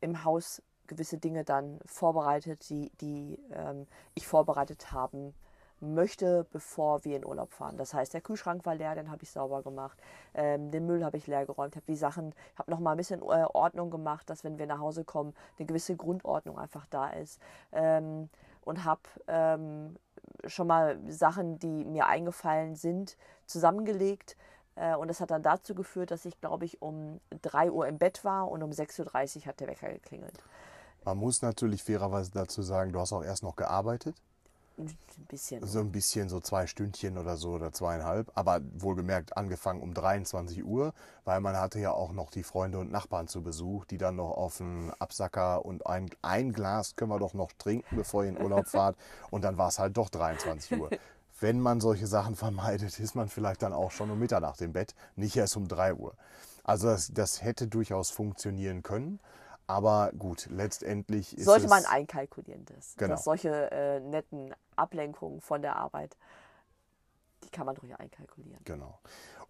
im 0.00 0.24
Haus 0.24 0.62
gewisse 0.86 1.18
Dinge 1.18 1.44
dann 1.44 1.80
vorbereitet, 1.86 2.68
die, 2.68 2.90
die 3.00 3.40
ähm, 3.52 3.86
ich 4.14 4.26
vorbereitet 4.26 4.92
haben 4.92 5.34
möchte, 5.80 6.46
bevor 6.52 7.04
wir 7.04 7.16
in 7.16 7.24
Urlaub 7.24 7.52
fahren. 7.52 7.76
Das 7.76 7.92
heißt, 7.94 8.14
der 8.14 8.20
Kühlschrank 8.20 8.64
war 8.64 8.74
leer, 8.74 8.94
den 8.94 9.10
habe 9.10 9.22
ich 9.22 9.30
sauber 9.30 9.62
gemacht, 9.62 9.98
ähm, 10.34 10.70
den 10.70 10.86
Müll 10.86 11.04
habe 11.04 11.16
ich 11.16 11.26
leer 11.26 11.46
geräumt, 11.46 11.76
habe 11.76 11.86
die 11.86 11.96
Sachen, 11.96 12.34
habe 12.56 12.70
noch 12.70 12.80
mal 12.80 12.92
ein 12.92 12.96
bisschen 12.96 13.20
äh, 13.20 13.46
Ordnung 13.52 13.90
gemacht, 13.90 14.28
dass 14.30 14.44
wenn 14.44 14.58
wir 14.58 14.66
nach 14.66 14.78
Hause 14.78 15.04
kommen, 15.04 15.34
eine 15.58 15.66
gewisse 15.66 15.96
Grundordnung 15.96 16.58
einfach 16.58 16.86
da 16.86 17.08
ist 17.10 17.40
ähm, 17.72 18.28
und 18.62 18.84
habe 18.84 19.02
ähm, 19.26 19.96
schon 20.46 20.66
mal 20.66 20.98
Sachen, 21.08 21.58
die 21.58 21.84
mir 21.84 22.06
eingefallen 22.06 22.76
sind, 22.76 23.16
zusammengelegt. 23.46 24.36
Äh, 24.74 24.94
und 24.96 25.08
das 25.08 25.20
hat 25.20 25.30
dann 25.30 25.42
dazu 25.42 25.74
geführt, 25.74 26.10
dass 26.10 26.24
ich, 26.24 26.40
glaube 26.40 26.64
ich, 26.64 26.82
um 26.82 27.20
3 27.42 27.70
Uhr 27.70 27.86
im 27.86 27.98
Bett 27.98 28.24
war 28.24 28.50
und 28.50 28.62
um 28.62 28.70
6.30 28.70 29.38
Uhr 29.38 29.46
hat 29.46 29.60
der 29.60 29.68
Wecker 29.68 29.88
geklingelt. 29.88 30.42
Man 31.04 31.18
muss 31.18 31.42
natürlich 31.42 31.82
fairerweise 31.82 32.32
dazu 32.32 32.62
sagen, 32.62 32.92
du 32.92 33.00
hast 33.00 33.12
auch 33.12 33.22
erst 33.22 33.42
noch 33.42 33.56
gearbeitet. 33.56 34.16
Ein 34.78 34.96
bisschen. 35.28 35.66
So 35.66 35.80
ein 35.80 35.90
bisschen, 35.90 36.28
so 36.28 36.40
zwei 36.40 36.66
Stündchen 36.66 37.16
oder 37.16 37.36
so 37.36 37.52
oder 37.52 37.72
zweieinhalb. 37.72 38.30
Aber 38.34 38.60
wohlgemerkt 38.74 39.36
angefangen 39.36 39.80
um 39.80 39.94
23 39.94 40.64
Uhr, 40.64 40.92
weil 41.24 41.40
man 41.40 41.56
hatte 41.56 41.78
ja 41.80 41.92
auch 41.92 42.12
noch 42.12 42.30
die 42.30 42.42
Freunde 42.42 42.78
und 42.78 42.90
Nachbarn 42.90 43.26
zu 43.26 43.42
Besuch, 43.42 43.86
die 43.86 43.98
dann 43.98 44.16
noch 44.16 44.32
auf 44.32 44.58
den 44.58 44.92
Absacker 44.98 45.64
und 45.64 45.86
ein, 45.86 46.10
ein 46.22 46.52
Glas 46.52 46.96
können 46.96 47.10
wir 47.10 47.18
doch 47.18 47.34
noch 47.34 47.52
trinken, 47.52 47.96
bevor 47.96 48.24
ihr 48.24 48.30
in 48.30 48.42
Urlaub 48.42 48.68
fahrt. 48.68 48.96
Und 49.30 49.44
dann 49.44 49.56
war 49.56 49.68
es 49.68 49.78
halt 49.78 49.96
doch 49.96 50.10
23 50.10 50.78
Uhr. 50.78 50.90
Wenn 51.40 51.60
man 51.60 51.80
solche 51.80 52.06
Sachen 52.06 52.34
vermeidet, 52.34 52.98
ist 52.98 53.14
man 53.14 53.28
vielleicht 53.28 53.62
dann 53.62 53.74
auch 53.74 53.90
schon 53.90 54.10
um 54.10 54.18
Mitternacht 54.18 54.60
im 54.62 54.72
Bett, 54.72 54.94
nicht 55.16 55.36
erst 55.36 55.56
um 55.56 55.68
3 55.68 55.94
Uhr. 55.94 56.14
Also 56.64 56.88
das, 56.88 57.12
das 57.12 57.42
hätte 57.42 57.68
durchaus 57.68 58.10
funktionieren 58.10 58.82
können. 58.82 59.20
Aber 59.66 60.12
gut, 60.16 60.46
letztendlich 60.50 61.36
ist 61.36 61.44
Sollte 61.44 61.68
man 61.68 61.84
einkalkulieren, 61.84 62.64
das. 62.66 62.94
Genau. 62.96 63.14
Dass 63.14 63.24
solche 63.24 63.70
äh, 63.72 64.00
netten 64.00 64.54
Ablenkungen 64.76 65.40
von 65.40 65.60
der 65.60 65.76
Arbeit, 65.76 66.16
die 67.42 67.50
kann 67.50 67.66
man 67.66 67.74
durchaus 67.74 67.98
einkalkulieren. 67.98 68.60
Genau. 68.64 69.00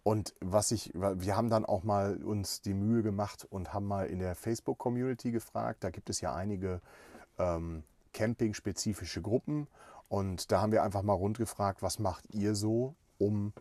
Und 0.03 0.33
was 0.39 0.71
ich, 0.71 0.91
wir 0.93 1.35
haben 1.35 1.49
dann 1.49 1.65
auch 1.65 1.83
mal 1.83 2.23
uns 2.23 2.61
die 2.61 2.73
Mühe 2.73 3.03
gemacht 3.03 3.45
und 3.49 3.73
haben 3.73 3.85
mal 3.85 4.07
in 4.07 4.19
der 4.19 4.35
Facebook-Community 4.35 5.31
gefragt. 5.31 5.83
Da 5.83 5.89
gibt 5.89 6.09
es 6.09 6.21
ja 6.21 6.33
einige 6.33 6.81
ähm, 7.37 7.83
Camping-spezifische 8.13 9.21
Gruppen. 9.21 9.67
Und 10.07 10.51
da 10.51 10.61
haben 10.61 10.71
wir 10.71 10.83
einfach 10.83 11.01
mal 11.01 11.13
rund 11.13 11.37
gefragt, 11.37 11.81
was 11.81 11.99
macht 11.99 12.25
ihr 12.33 12.55
so, 12.55 12.95
um 13.17 13.53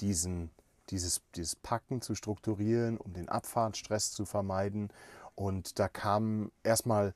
diesen, 0.00 0.50
dieses, 0.90 1.22
dieses 1.36 1.54
Packen 1.56 2.02
zu 2.02 2.14
strukturieren, 2.14 2.98
um 2.98 3.12
den 3.12 3.28
Abfahrtsstress 3.28 4.10
zu 4.10 4.24
vermeiden 4.24 4.90
und 5.34 5.78
da 5.78 5.88
kamen 5.88 6.50
erstmal 6.62 7.14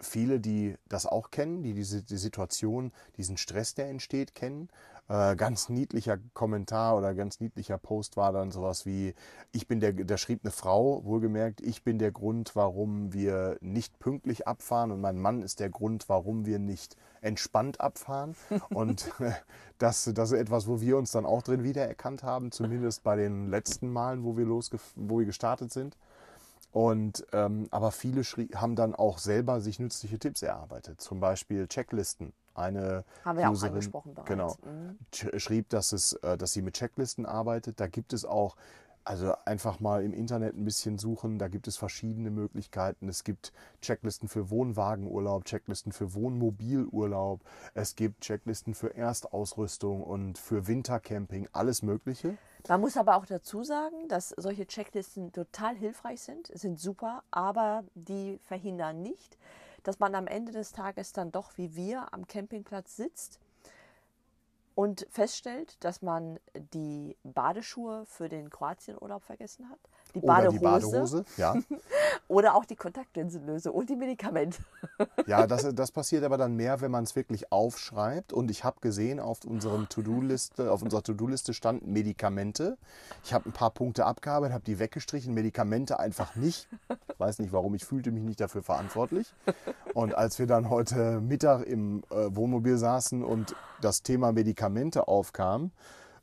viele, 0.00 0.40
die 0.40 0.76
das 0.88 1.06
auch 1.06 1.30
kennen, 1.30 1.62
die 1.62 1.74
diese 1.74 2.02
die 2.02 2.16
Situation, 2.16 2.92
diesen 3.16 3.36
Stress, 3.36 3.74
der 3.74 3.88
entsteht, 3.88 4.34
kennen. 4.34 4.68
Äh, 5.06 5.36
ganz 5.36 5.68
niedlicher 5.68 6.18
Kommentar 6.32 6.96
oder 6.96 7.14
ganz 7.14 7.38
niedlicher 7.38 7.76
Post 7.76 8.16
war 8.16 8.32
dann 8.32 8.50
sowas 8.50 8.86
wie, 8.86 9.14
ich 9.52 9.68
bin 9.68 9.78
der, 9.78 9.92
da 9.92 10.16
schrieb 10.16 10.40
eine 10.42 10.50
Frau, 10.50 11.04
wohlgemerkt, 11.04 11.60
ich 11.60 11.82
bin 11.82 11.98
der 11.98 12.10
Grund, 12.10 12.56
warum 12.56 13.12
wir 13.12 13.58
nicht 13.60 13.98
pünktlich 13.98 14.48
abfahren 14.48 14.90
und 14.90 15.02
mein 15.02 15.18
Mann 15.18 15.42
ist 15.42 15.60
der 15.60 15.68
Grund, 15.68 16.08
warum 16.08 16.46
wir 16.46 16.58
nicht 16.58 16.96
entspannt 17.20 17.80
abfahren. 17.80 18.34
Und 18.70 19.10
das, 19.78 20.10
das 20.14 20.32
ist 20.32 20.38
etwas, 20.38 20.66
wo 20.66 20.80
wir 20.80 20.96
uns 20.96 21.12
dann 21.12 21.26
auch 21.26 21.42
drin 21.42 21.64
wiedererkannt 21.64 22.22
haben, 22.22 22.50
zumindest 22.52 23.02
bei 23.02 23.16
den 23.16 23.48
letzten 23.48 23.90
Malen, 23.90 24.24
wo 24.24 24.36
wir, 24.36 24.44
losge 24.44 24.78
wo 24.94 25.18
wir 25.18 25.26
gestartet 25.26 25.72
sind. 25.72 25.96
Und, 26.74 27.24
ähm, 27.32 27.68
aber 27.70 27.92
viele 27.92 28.22
haben 28.56 28.74
dann 28.74 28.96
auch 28.96 29.18
selber 29.18 29.60
sich 29.60 29.78
nützliche 29.78 30.18
Tipps 30.18 30.42
erarbeitet, 30.42 31.00
zum 31.00 31.20
Beispiel 31.20 31.68
Checklisten. 31.68 32.32
Eine 32.52 33.04
haben 33.24 33.38
wir 33.38 33.48
Userin, 33.48 33.70
auch 33.70 33.74
angesprochen 33.74 34.14
bereits. 34.14 34.28
Genau, 34.28 34.56
mhm. 34.64 35.38
schrieb, 35.38 35.68
dass, 35.68 35.92
es, 35.92 36.14
äh, 36.14 36.36
dass 36.36 36.52
sie 36.52 36.62
mit 36.62 36.74
Checklisten 36.74 37.26
arbeitet. 37.26 37.78
Da 37.78 37.86
gibt 37.86 38.12
es 38.12 38.24
auch 38.24 38.56
also 39.04 39.34
einfach 39.44 39.78
mal 39.78 40.02
im 40.02 40.12
Internet 40.12 40.56
ein 40.56 40.64
bisschen 40.64 40.98
suchen, 40.98 41.38
da 41.38 41.46
gibt 41.46 41.68
es 41.68 41.76
verschiedene 41.76 42.30
Möglichkeiten. 42.30 43.08
Es 43.08 43.22
gibt 43.22 43.52
Checklisten 43.80 44.28
für 44.28 44.50
Wohnwagenurlaub, 44.50 45.44
Checklisten 45.44 45.92
für 45.92 46.12
Wohnmobilurlaub, 46.14 47.40
es 47.74 47.94
gibt 47.94 48.22
Checklisten 48.22 48.74
für 48.74 48.96
Erstausrüstung 48.96 50.02
und 50.02 50.38
für 50.38 50.66
Wintercamping, 50.66 51.48
alles 51.52 51.82
Mögliche. 51.82 52.36
Man 52.66 52.80
muss 52.80 52.96
aber 52.96 53.16
auch 53.16 53.26
dazu 53.26 53.62
sagen, 53.62 54.08
dass 54.08 54.30
solche 54.30 54.66
Checklisten 54.66 55.32
total 55.32 55.76
hilfreich 55.76 56.22
sind, 56.22 56.46
sind 56.46 56.80
super, 56.80 57.22
aber 57.30 57.84
die 57.94 58.38
verhindern 58.38 59.02
nicht, 59.02 59.36
dass 59.82 59.98
man 59.98 60.14
am 60.14 60.26
Ende 60.26 60.52
des 60.52 60.72
Tages 60.72 61.12
dann 61.12 61.30
doch 61.30 61.58
wie 61.58 61.76
wir 61.76 62.14
am 62.14 62.26
Campingplatz 62.26 62.96
sitzt 62.96 63.38
und 64.74 65.06
feststellt, 65.10 65.76
dass 65.84 66.00
man 66.00 66.40
die 66.72 67.18
Badeschuhe 67.22 68.06
für 68.06 68.30
den 68.30 68.48
Kroatienurlaub 68.48 69.22
vergessen 69.22 69.68
hat, 69.68 69.80
die 70.14 70.20
Badehose, 70.20 70.58
die 70.58 70.64
Badehose 70.64 71.24
ja. 71.36 71.54
oder 72.28 72.54
auch 72.54 72.64
die 72.64 72.76
Kontaktlinsenlöse 72.76 73.72
und 73.72 73.90
die 73.90 73.96
Medikamente. 73.96 74.58
ja, 75.26 75.46
das, 75.46 75.74
das 75.74 75.90
passiert 75.90 76.24
aber 76.24 76.36
dann 76.36 76.54
mehr, 76.54 76.80
wenn 76.80 76.90
man 76.90 77.04
es 77.04 77.16
wirklich 77.16 77.52
aufschreibt. 77.52 78.32
Und 78.32 78.50
ich 78.50 78.64
habe 78.64 78.80
gesehen, 78.80 79.20
auf, 79.20 79.44
unserem 79.44 79.88
To-Do-Liste, 79.88 80.70
auf 80.70 80.82
unserer 80.82 81.02
To-Do-Liste 81.02 81.54
standen 81.54 81.92
Medikamente. 81.92 82.78
Ich 83.24 83.34
habe 83.34 83.48
ein 83.48 83.52
paar 83.52 83.70
Punkte 83.70 84.06
abgearbeitet, 84.06 84.54
habe 84.54 84.64
die 84.64 84.78
weggestrichen, 84.78 85.34
Medikamente 85.34 85.98
einfach 85.98 86.36
nicht. 86.36 86.68
Ich 87.08 87.20
weiß 87.20 87.38
nicht 87.38 87.52
warum, 87.52 87.74
ich 87.74 87.84
fühlte 87.84 88.10
mich 88.12 88.22
nicht 88.22 88.40
dafür 88.40 88.62
verantwortlich. 88.62 89.34
Und 89.94 90.14
als 90.14 90.38
wir 90.38 90.46
dann 90.46 90.70
heute 90.70 91.20
Mittag 91.20 91.64
im 91.64 92.02
äh, 92.10 92.34
Wohnmobil 92.34 92.78
saßen 92.78 93.22
und 93.24 93.54
das 93.80 94.02
Thema 94.02 94.32
Medikamente 94.32 95.08
aufkam, 95.08 95.70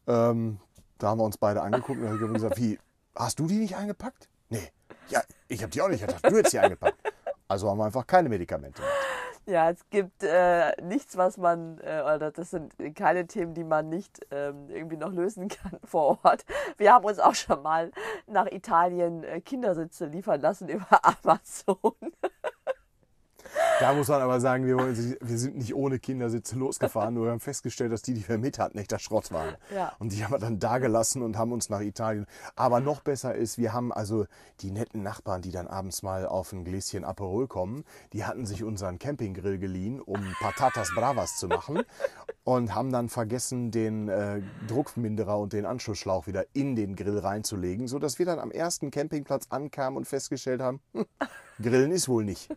ähm, 0.08 0.60
da 0.98 1.10
haben 1.10 1.20
wir 1.20 1.26
uns 1.26 1.38
beide 1.38 1.62
angeguckt 1.62 2.00
und 2.00 2.08
haben 2.08 2.34
gesagt, 2.34 2.58
wie, 2.58 2.78
hast 3.16 3.40
du 3.40 3.48
die 3.48 3.60
nicht 3.60 3.76
eingepackt? 3.76 4.30
Nee. 4.50 4.72
Ja, 5.10 5.22
ich 5.48 5.62
habe 5.62 5.72
die 5.72 5.82
auch 5.82 5.88
nicht. 5.88 6.02
Ich 6.02 6.08
dachte, 6.08 6.30
du 6.30 6.38
hättest 6.38 6.54
die 6.54 6.60
eingepackt. 6.60 6.98
Also 7.48 7.70
haben 7.70 7.78
wir 7.80 7.86
einfach 7.86 8.08
keine 8.08 8.30
Medikamente. 8.30 8.82
Ja, 9.48 9.72
es 9.72 9.90
gibt 9.90 10.24
äh, 10.24 10.80
nichts, 10.84 11.18
was 11.18 11.38
man, 11.38 11.80
äh, 11.80 12.02
oder 12.04 12.32
das 12.32 12.52
sind 12.52 12.74
keine 12.96 13.26
Themen, 13.26 13.56
die 13.56 13.64
man 13.64 13.90
nicht 13.90 14.26
ähm, 14.30 14.70
irgendwie 14.70 14.98
noch 14.98 15.12
lösen 15.12 15.48
kann 15.48 15.80
vor 15.84 16.20
Ort. 16.24 16.46
Wir 16.78 16.94
haben 16.94 17.04
uns 17.04 17.20
auch 17.20 17.34
schon 17.34 17.62
mal 17.64 17.92
nach 18.28 18.46
Italien 18.46 19.24
äh, 19.24 19.42
Kindersitze 19.42 20.06
liefern 20.06 20.40
lassen 20.42 20.70
über 20.70 20.88
Amazon. 21.04 21.96
Da 23.82 23.94
muss 23.96 24.10
man 24.10 24.22
aber 24.22 24.40
sagen, 24.40 24.68
wir, 24.68 24.78
wir, 24.78 25.38
sind 25.40 25.58
nicht 25.58 25.74
ohne 25.74 25.98
Kindersitze 25.98 26.56
losgefahren, 26.56 27.16
nur 27.16 27.26
wir 27.26 27.32
haben 27.32 27.40
festgestellt, 27.40 27.92
dass 27.92 28.04
die, 28.04 28.14
die 28.14 28.28
wir 28.30 28.38
mit 28.38 28.60
hatten, 28.60 28.78
echter 28.78 29.00
Schrott 29.00 29.32
waren. 29.32 29.56
Ja. 29.74 29.94
Und 29.98 30.14
die 30.14 30.24
haben 30.24 30.32
wir 30.32 30.38
dann 30.38 30.60
da 30.60 30.78
gelassen 30.78 31.24
und 31.24 31.36
haben 31.36 31.52
uns 31.52 31.70
nach 31.70 31.82
Italien. 31.82 32.28
Aber 32.56 32.80
noch 32.80 33.02
besser 33.02 33.34
ist, 33.34 33.58
wir 33.58 33.74
haben 33.74 33.92
also 33.92 34.28
die 34.60 34.70
netten 34.70 35.02
Nachbarn, 35.02 35.42
die 35.42 35.50
dann 35.50 35.66
abends 35.66 36.04
mal 36.04 36.28
auf 36.28 36.54
ein 36.54 36.64
Gläschen 36.64 37.04
Aperol 37.04 37.48
kommen, 37.48 37.84
die 38.14 38.24
hatten 38.24 38.46
sich 38.46 38.64
unseren 38.64 39.00
Campinggrill 39.00 39.58
geliehen, 39.58 40.00
um 40.00 40.20
Patatas 40.40 40.92
Bravas 40.94 41.38
zu 41.38 41.48
machen 41.48 41.82
und 42.44 42.76
haben 42.76 42.92
dann 42.92 43.10
vergessen, 43.10 43.72
den 43.72 44.10
äh, 44.10 44.42
Druckminderer 44.68 45.40
und 45.40 45.54
den 45.54 45.66
Anschlussschlauch 45.66 46.28
wieder 46.28 46.46
in 46.54 46.76
den 46.76 46.96
Grill 46.96 47.18
reinzulegen, 47.18 47.88
sodass 47.88 48.20
wir 48.20 48.28
dann 48.28 48.38
am 48.38 48.52
ersten 48.52 48.92
Campingplatz 48.92 49.48
ankamen 49.50 49.98
und 49.98 50.06
festgestellt 50.06 50.62
haben, 50.62 50.82
hm, 50.94 51.06
Grillen 51.62 51.92
ist 51.92 52.08
wohl 52.08 52.24
nicht. 52.24 52.50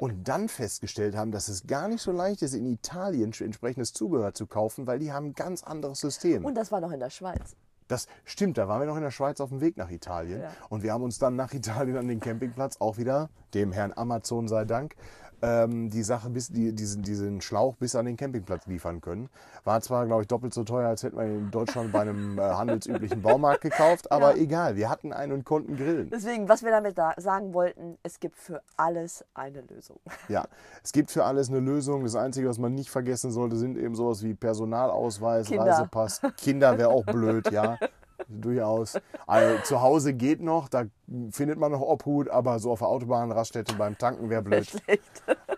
Und 0.00 0.28
dann 0.28 0.48
festgestellt 0.48 1.16
haben, 1.16 1.30
dass 1.30 1.48
es 1.48 1.66
gar 1.66 1.88
nicht 1.88 2.02
so 2.02 2.12
leicht 2.12 2.42
ist, 2.42 2.54
in 2.54 2.66
Italien 2.66 3.32
entsprechendes 3.32 3.92
Zubehör 3.92 4.34
zu 4.34 4.46
kaufen, 4.46 4.86
weil 4.86 4.98
die 4.98 5.12
haben 5.12 5.26
ein 5.26 5.34
ganz 5.34 5.62
anderes 5.62 6.00
System. 6.00 6.44
Und 6.44 6.54
das 6.54 6.72
war 6.72 6.80
noch 6.80 6.90
in 6.90 7.00
der 7.00 7.10
Schweiz. 7.10 7.56
Das 7.88 8.06
stimmt, 8.24 8.56
da 8.56 8.66
waren 8.66 8.80
wir 8.80 8.86
noch 8.86 8.96
in 8.96 9.02
der 9.02 9.10
Schweiz 9.10 9.40
auf 9.40 9.50
dem 9.50 9.60
Weg 9.60 9.76
nach 9.76 9.90
Italien. 9.90 10.40
Ja. 10.40 10.50
Und 10.70 10.82
wir 10.82 10.92
haben 10.92 11.02
uns 11.02 11.18
dann 11.18 11.36
nach 11.36 11.52
Italien 11.52 11.96
an 11.98 12.08
den 12.08 12.18
Campingplatz 12.18 12.78
auch 12.80 12.96
wieder, 12.96 13.28
dem 13.52 13.72
Herrn 13.72 13.92
Amazon 13.94 14.48
sei 14.48 14.64
Dank, 14.64 14.96
ähm, 15.44 15.90
die 15.90 16.02
Sache 16.02 16.30
bis 16.30 16.48
die, 16.48 16.72
diesen, 16.72 17.02
diesen 17.02 17.40
Schlauch 17.40 17.76
bis 17.76 17.94
an 17.94 18.06
den 18.06 18.16
Campingplatz 18.16 18.66
liefern 18.66 19.00
können. 19.00 19.28
War 19.64 19.80
zwar, 19.80 20.06
glaube 20.06 20.22
ich, 20.22 20.28
doppelt 20.28 20.54
so 20.54 20.64
teuer, 20.64 20.88
als 20.88 21.02
hätten 21.02 21.16
wir 21.16 21.24
in 21.24 21.50
Deutschland 21.50 21.92
bei 21.92 22.00
einem 22.00 22.38
äh, 22.38 22.42
handelsüblichen 22.42 23.22
Baumarkt 23.22 23.62
gekauft, 23.62 24.10
aber 24.10 24.36
ja. 24.36 24.42
egal, 24.42 24.76
wir 24.76 24.88
hatten 24.88 25.12
einen 25.12 25.32
und 25.32 25.44
konnten 25.44 25.76
grillen. 25.76 26.10
Deswegen, 26.10 26.48
was 26.48 26.62
wir 26.62 26.70
damit 26.70 26.96
da 26.96 27.12
sagen 27.18 27.54
wollten, 27.54 27.98
es 28.02 28.20
gibt 28.20 28.36
für 28.36 28.62
alles 28.76 29.24
eine 29.34 29.60
Lösung. 29.62 29.98
Ja, 30.28 30.46
es 30.82 30.92
gibt 30.92 31.10
für 31.10 31.24
alles 31.24 31.50
eine 31.50 31.60
Lösung. 31.60 32.02
Das 32.02 32.16
Einzige, 32.16 32.48
was 32.48 32.58
man 32.58 32.74
nicht 32.74 32.88
vergessen 32.88 33.30
sollte, 33.30 33.56
sind 33.56 33.76
eben 33.76 33.94
sowas 33.94 34.22
wie 34.22 34.32
Personalausweis, 34.32 35.48
Kinder. 35.48 35.66
Reisepass. 35.66 36.22
Kinder 36.38 36.78
wäre 36.78 36.88
auch 36.88 37.04
blöd, 37.04 37.50
ja. 37.52 37.78
durchaus. 38.28 38.98
Also, 39.26 39.62
zu 39.62 39.80
Hause 39.80 40.14
geht 40.14 40.40
noch, 40.40 40.68
da 40.68 40.84
findet 41.30 41.58
man 41.58 41.72
noch 41.72 41.80
Obhut, 41.80 42.28
aber 42.28 42.58
so 42.58 42.72
auf 42.72 42.80
der 42.80 42.88
Autobahn, 42.88 43.32
Raststätte 43.32 43.74
beim 43.74 43.98
Tanken 43.98 44.30
wäre 44.30 44.42
blöd. 44.42 44.66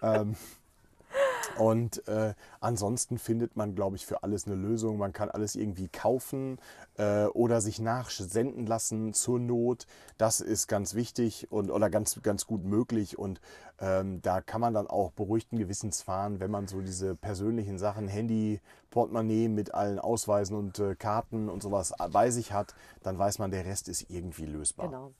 Ähm, 0.03 0.37
und 1.59 2.07
äh, 2.09 2.35
ansonsten 2.61 3.19
findet 3.19 3.57
man, 3.57 3.75
glaube 3.75 3.97
ich, 3.97 4.07
für 4.07 4.23
alles 4.23 4.47
eine 4.47 4.57
Lösung. 4.57 4.99
Man 4.99 5.13
kann 5.13 5.31
alles 5.31 5.57
irgendwie 5.57 5.89
kaufen 5.89 6.59
äh, 6.99 7.25
oder 7.27 7.61
sich 7.61 7.81
nachsenden 7.81 8.67
lassen 8.67 9.15
zur 9.15 9.39
Not. 9.39 9.87
Das 10.19 10.41
ist 10.41 10.67
ganz 10.69 10.95
wichtig 10.95 11.51
und 11.51 11.71
oder 11.71 11.91
ganz, 11.91 12.21
ganz 12.23 12.47
gut 12.47 12.65
möglich. 12.65 13.19
Und 13.19 13.41
ähm, 13.81 14.21
da 14.23 14.41
kann 14.41 14.61
man 14.61 14.75
dann 14.75 14.87
auch 14.87 15.13
beruhigten 15.13 15.59
Gewissens 15.59 16.03
fahren, 16.03 16.41
wenn 16.41 16.51
man 16.51 16.69
so 16.69 16.81
diese 16.81 17.15
persönlichen 17.15 17.79
Sachen, 17.79 18.09
Handy, 18.09 18.61
Portemonnaie 18.91 19.49
mit 19.49 19.75
allen 19.75 19.99
Ausweisen 19.99 20.57
und 20.57 20.79
äh, 20.79 20.95
Karten 20.95 21.49
und 21.49 21.63
sowas 21.63 21.93
bei 22.13 22.31
sich 22.31 22.53
hat, 22.53 22.75
dann 23.03 23.19
weiß 23.19 23.39
man, 23.39 23.51
der 23.51 23.65
Rest 23.65 23.89
ist 23.89 24.11
irgendwie 24.11 24.47
lösbar. 24.47 24.87
Genau. 24.87 25.13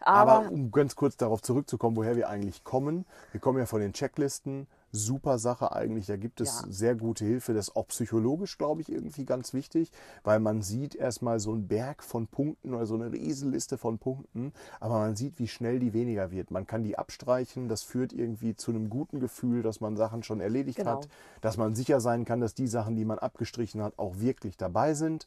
Aber, 0.00 0.32
Aber 0.32 0.50
um 0.50 0.70
ganz 0.70 0.94
kurz 0.94 1.16
darauf 1.16 1.42
zurückzukommen, 1.42 1.96
woher 1.96 2.16
wir 2.16 2.28
eigentlich 2.28 2.64
kommen. 2.64 3.06
Wir 3.32 3.40
kommen 3.40 3.58
ja 3.58 3.66
von 3.66 3.80
den 3.80 3.92
Checklisten 3.92 4.66
super 4.96 5.38
Sache 5.38 5.72
eigentlich. 5.72 6.06
Da 6.06 6.16
gibt 6.16 6.40
es 6.40 6.62
ja. 6.62 6.68
sehr 6.70 6.94
gute 6.94 7.24
Hilfe. 7.24 7.54
Das 7.54 7.68
ist 7.68 7.76
auch 7.76 7.88
psychologisch, 7.88 8.58
glaube 8.58 8.80
ich, 8.80 8.90
irgendwie 8.90 9.24
ganz 9.24 9.52
wichtig, 9.54 9.90
weil 10.24 10.40
man 10.40 10.62
sieht 10.62 10.94
erstmal 10.94 11.40
so 11.40 11.52
einen 11.52 11.68
Berg 11.68 12.02
von 12.02 12.26
Punkten 12.26 12.74
oder 12.74 12.86
so 12.86 12.94
eine 12.94 13.12
Riesenliste 13.12 13.78
von 13.78 13.98
Punkten, 13.98 14.52
aber 14.80 14.98
man 14.98 15.16
sieht, 15.16 15.38
wie 15.38 15.48
schnell 15.48 15.78
die 15.78 15.92
weniger 15.92 16.30
wird. 16.30 16.50
Man 16.50 16.66
kann 16.66 16.82
die 16.82 16.98
abstreichen. 16.98 17.68
Das 17.68 17.82
führt 17.82 18.12
irgendwie 18.12 18.56
zu 18.56 18.70
einem 18.70 18.90
guten 18.90 19.20
Gefühl, 19.20 19.62
dass 19.62 19.80
man 19.80 19.96
Sachen 19.96 20.22
schon 20.22 20.40
erledigt 20.40 20.78
genau. 20.78 20.98
hat, 20.98 21.08
dass 21.40 21.56
man 21.56 21.74
sicher 21.74 22.00
sein 22.00 22.24
kann, 22.24 22.40
dass 22.40 22.54
die 22.54 22.66
Sachen, 22.66 22.96
die 22.96 23.04
man 23.04 23.18
abgestrichen 23.18 23.82
hat, 23.82 23.98
auch 23.98 24.20
wirklich 24.20 24.56
dabei 24.56 24.94
sind. 24.94 25.26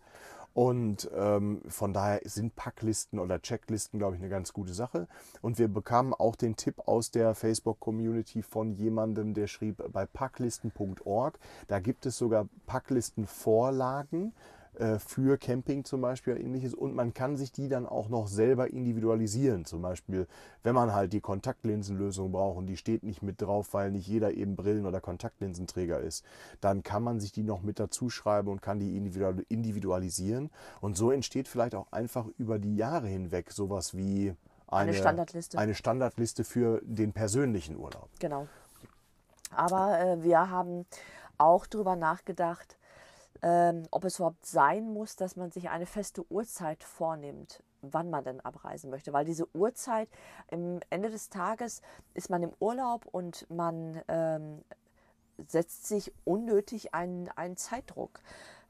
Und 0.59 1.09
ähm, 1.15 1.61
von 1.69 1.93
daher 1.93 2.19
sind 2.25 2.57
Packlisten 2.57 3.17
oder 3.17 3.41
Checklisten, 3.41 3.97
glaube 3.97 4.17
ich, 4.17 4.21
eine 4.21 4.29
ganz 4.29 4.51
gute 4.51 4.73
Sache. 4.73 5.07
Und 5.41 5.57
wir 5.57 5.69
bekamen 5.69 6.13
auch 6.13 6.35
den 6.35 6.57
Tipp 6.57 6.81
aus 6.85 7.11
der 7.11 7.33
Facebook-Community 7.33 8.41
von 8.41 8.73
jemandem, 8.73 9.33
der 9.33 9.47
schrieb 9.47 9.81
bei 9.93 10.05
packlisten.org. 10.05 11.39
Da 11.69 11.79
gibt 11.79 12.05
es 12.05 12.17
sogar 12.17 12.49
Packlistenvorlagen 12.65 14.33
für 14.99 15.37
Camping 15.37 15.83
zum 15.83 16.01
Beispiel 16.01 16.37
ähnliches 16.37 16.73
und 16.73 16.95
man 16.95 17.13
kann 17.13 17.37
sich 17.37 17.51
die 17.51 17.67
dann 17.67 17.85
auch 17.85 18.09
noch 18.09 18.27
selber 18.27 18.71
individualisieren. 18.71 19.65
Zum 19.65 19.81
Beispiel, 19.81 20.27
wenn 20.63 20.73
man 20.73 20.93
halt 20.93 21.13
die 21.13 21.21
Kontaktlinsenlösung 21.21 22.31
braucht 22.31 22.57
und 22.57 22.67
die 22.67 22.77
steht 22.77 23.03
nicht 23.03 23.21
mit 23.21 23.41
drauf, 23.41 23.73
weil 23.73 23.91
nicht 23.91 24.07
jeder 24.07 24.31
eben 24.33 24.55
Brillen- 24.55 24.85
oder 24.85 25.01
Kontaktlinsenträger 25.01 25.99
ist, 25.99 26.23
dann 26.61 26.83
kann 26.83 27.03
man 27.03 27.19
sich 27.19 27.31
die 27.31 27.43
noch 27.43 27.61
mit 27.61 27.79
dazu 27.79 28.09
schreiben 28.09 28.49
und 28.49 28.61
kann 28.61 28.79
die 28.79 28.95
individualisieren. 29.49 30.49
Und 30.81 30.95
so 30.95 31.11
entsteht 31.11 31.47
vielleicht 31.47 31.75
auch 31.75 31.91
einfach 31.91 32.25
über 32.37 32.59
die 32.59 32.75
Jahre 32.75 33.07
hinweg 33.07 33.51
sowas 33.51 33.95
wie 33.95 34.33
eine, 34.67 34.91
eine 34.91 34.93
Standardliste. 34.93 35.57
Eine 35.57 35.75
Standardliste 35.75 36.43
für 36.43 36.81
den 36.83 37.11
persönlichen 37.11 37.75
Urlaub. 37.75 38.09
Genau. 38.19 38.47
Aber 39.51 39.99
äh, 39.99 40.23
wir 40.23 40.49
haben 40.49 40.85
auch 41.37 41.65
darüber 41.65 41.95
nachgedacht, 41.95 42.77
ähm, 43.41 43.83
ob 43.91 44.05
es 44.05 44.17
überhaupt 44.17 44.45
sein 44.45 44.93
muss, 44.93 45.15
dass 45.15 45.35
man 45.35 45.51
sich 45.51 45.69
eine 45.69 45.85
feste 45.85 46.29
Uhrzeit 46.29 46.83
vornimmt, 46.83 47.63
wann 47.81 48.09
man 48.09 48.23
denn 48.23 48.41
abreisen 48.41 48.89
möchte. 48.89 49.13
Weil 49.13 49.25
diese 49.25 49.47
Uhrzeit, 49.55 50.09
am 50.51 50.79
Ende 50.89 51.09
des 51.09 51.29
Tages 51.29 51.81
ist 52.13 52.29
man 52.29 52.43
im 52.43 52.51
Urlaub 52.59 53.05
und 53.05 53.49
man 53.49 54.01
ähm, 54.07 54.63
setzt 55.47 55.87
sich 55.87 56.13
unnötig 56.25 56.93
einen, 56.93 57.29
einen 57.29 57.57
Zeitdruck. 57.57 58.19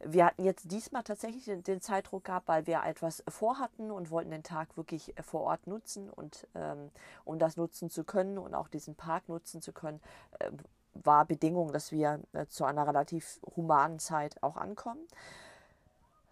Wir 0.02 0.26
hatten 0.26 0.46
jetzt 0.46 0.72
diesmal 0.72 1.04
tatsächlich 1.04 1.46
den, 1.46 1.64
den, 1.64 1.82
Zeitdruck 1.82 2.24
gehabt, 2.24 2.48
weil 2.48 2.68
wir 2.68 2.84
etwas 2.86 3.22
vorhatten 3.28 3.92
und 3.92 4.12
wollten 4.12 4.32
den 4.32 4.44
Tag 4.44 4.78
wirklich 4.78 5.14
vor 5.22 5.42
Ort 5.42 5.68
nutzen. 5.68 6.10
Und 6.10 6.48
ähm, 6.56 6.92
um 7.26 7.38
das 7.38 7.58
nutzen 7.58 7.90
zu 7.90 8.06
können 8.06 8.38
und 8.38 8.54
auch 8.54 8.70
diesen 8.70 8.96
Park 8.96 9.28
nutzen 9.28 9.62
zu 9.62 9.74
können, 9.74 10.00
äh, 10.40 10.52
war 10.94 11.26
Bedingung, 11.26 11.72
dass 11.72 11.92
wir 11.92 12.20
äh, 12.34 12.46
zu 12.48 12.66
einer 12.66 12.88
relativ 12.88 13.40
humanen 13.56 14.00
Zeit 14.00 14.42
auch 14.44 14.58
ankommen. 14.58 15.08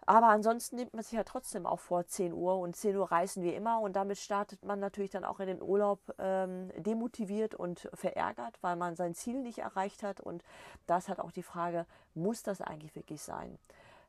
Aber 0.08 0.28
ansonsten 0.28 0.76
nimmt 0.76 0.94
man 0.94 1.02
sich 1.02 1.12
ja 1.12 1.22
trotzdem 1.22 1.66
auch 1.66 1.80
vor 1.80 2.06
10 2.06 2.32
Uhr 2.32 2.58
und 2.58 2.74
10 2.74 2.96
Uhr 2.96 3.12
reisen 3.12 3.42
wir 3.42 3.54
immer 3.54 3.80
und 3.80 3.94
damit 3.94 4.16
startet 4.16 4.64
man 4.64 4.80
natürlich 4.80 5.10
dann 5.10 5.22
auch 5.22 5.38
in 5.38 5.48
den 5.48 5.60
Urlaub 5.60 6.00
ähm, 6.18 6.70
demotiviert 6.78 7.54
und 7.54 7.90
verärgert, 7.92 8.56
weil 8.62 8.76
man 8.76 8.96
sein 8.96 9.14
Ziel 9.14 9.42
nicht 9.42 9.58
erreicht 9.58 10.02
hat. 10.02 10.20
Und 10.20 10.42
das 10.86 11.10
hat 11.10 11.20
auch 11.20 11.30
die 11.30 11.42
Frage, 11.42 11.84
muss 12.14 12.42
das 12.42 12.62
eigentlich 12.62 12.96
wirklich 12.96 13.20
sein? 13.20 13.58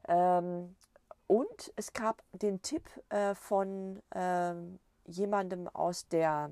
Ähm, 0.08 0.74
und 1.28 1.74
es 1.76 1.92
gab 1.92 2.24
den 2.32 2.62
Tipp 2.62 2.90
äh, 3.10 3.36
von 3.36 4.02
ähm, 4.16 4.80
jemandem 5.06 5.68
aus 5.68 6.08
der, 6.08 6.50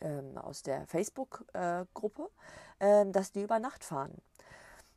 ähm, 0.00 0.38
aus 0.38 0.62
der 0.62 0.86
Facebook-Gruppe, 0.86 2.28
äh, 2.78 3.06
dass 3.06 3.32
die 3.32 3.42
über 3.42 3.58
Nacht 3.58 3.84
fahren 3.84 4.12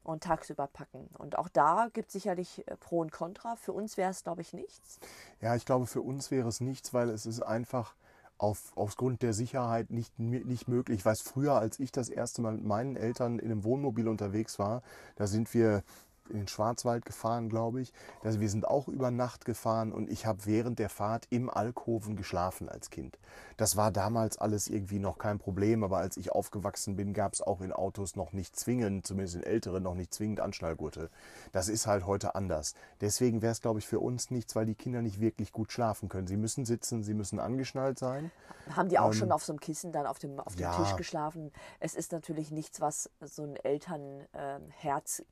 und 0.04 0.24
tagsüber 0.24 0.68
packen. 0.68 1.10
Und 1.18 1.38
auch 1.38 1.50
da 1.50 1.90
gibt 1.94 2.08
es 2.08 2.14
sicherlich 2.14 2.68
äh, 2.68 2.76
Pro 2.78 3.00
und 3.00 3.12
Contra. 3.12 3.56
Für 3.56 3.74
uns 3.74 3.98
wäre 3.98 4.12
es, 4.12 4.24
glaube 4.24 4.42
ich, 4.42 4.54
nichts. 4.54 5.00
Ja, 5.42 5.56
ich 5.56 5.66
glaube, 5.66 5.86
für 5.86 6.02
uns 6.02 6.32
wäre 6.32 6.48
es 6.48 6.62
nichts, 6.62 6.94
weil 6.94 7.10
es 7.10 7.26
ist 7.26 7.42
einfach 7.42 7.96
auf, 8.38 8.72
aufgrund 8.76 9.22
der 9.22 9.34
Sicherheit 9.34 9.92
nicht, 9.92 10.18
nicht 10.18 10.68
möglich. 10.68 11.00
Ich 11.00 11.06
weiß, 11.06 11.22
früher, 11.22 11.56
als 11.56 11.80
ich 11.80 11.92
das 11.92 12.10
erste 12.10 12.42
Mal 12.42 12.54
mit 12.54 12.64
meinen 12.64 12.96
Eltern 12.96 13.38
in 13.38 13.52
einem 13.52 13.64
Wohnmobil 13.64 14.08
unterwegs 14.08 14.58
war, 14.58 14.82
da 15.18 15.28
sind 15.28 15.54
wir 15.54 15.84
in 16.30 16.38
den 16.38 16.48
Schwarzwald 16.48 17.06
gefahren, 17.06 17.50
glaube 17.50 17.82
ich. 17.82 17.94
Also 18.24 18.40
wir 18.40 18.50
sind 18.50 18.68
auch 18.68 18.88
über 18.88 19.12
Nacht 19.12 19.46
gefahren 19.46 19.92
und 19.92 20.10
ich 20.10 20.26
habe 20.26 20.46
während 20.46 20.80
der 20.80 20.90
Fahrt 20.90 21.28
im 21.30 21.50
Alkoven 21.50 22.16
geschlafen 22.16 22.70
als 22.70 22.90
Kind. 22.90 23.18
Das 23.58 23.76
war 23.76 23.92
damals 23.92 24.38
alles 24.38 24.68
irgendwie 24.68 25.00
noch 25.00 25.18
kein 25.18 25.38
Problem, 25.38 25.84
aber 25.84 25.98
als 25.98 26.18
ich 26.18 26.32
aufgewachsen 26.32 26.96
bin, 26.96 27.14
gab 27.14 27.34
es 27.34 27.42
auch 27.42 27.62
in 27.62 27.74
Autos 27.74 28.16
noch 28.16 28.32
nicht 28.34 28.56
zwingend, 28.56 29.06
zumindest 29.06 29.36
in 29.36 29.44
älteren, 29.44 29.84
noch 29.84 29.96
nicht 29.96 30.14
zwingend 30.14 30.40
Anschnallgurte. 30.40 31.10
Das 31.52 31.68
ist 31.68 31.88
halt 31.88 32.06
heute 32.06 32.36
anders. 32.36 32.74
Deswegen 33.02 33.42
wäre 33.42 33.52
es, 33.52 33.62
glaube 33.62 33.80
ich, 33.80 33.88
für 33.88 34.00
uns 34.00 34.32
nichts, 34.32 34.56
weil 34.56 34.66
die 34.66 34.76
Kinder 34.76 35.02
nicht 35.02 35.20
wirklich 35.20 35.52
gut 35.52 35.72
schlafen 35.72 36.10
können. 36.10 36.28
Sie 36.28 36.38
müssen 36.38 36.66
sitzen, 36.66 37.04
sie 37.04 37.14
müssen 37.14 37.40
angeschnallt 37.40 38.00
sein. 38.00 38.32
Haben 38.76 38.90
die 38.90 39.00
auch 39.00 39.08
ähm, 39.08 39.14
schon 39.14 39.32
auf 39.32 39.44
so 39.44 39.52
einem 39.52 39.60
Kissen 39.60 39.92
dann 39.92 40.06
auf 40.06 40.20
dem, 40.20 40.40
auf 40.40 40.56
dem 40.56 40.62
ja. 40.62 40.76
Tisch 40.76 40.96
geschlafen? 40.96 41.52
Es 41.80 41.96
ist 41.96 42.12
natürlich 42.12 42.52
nichts, 42.52 42.82
was 42.82 43.10
so 43.22 43.44
ein 43.44 43.56
Elternherz 43.56 45.20
ähm, 45.20 45.26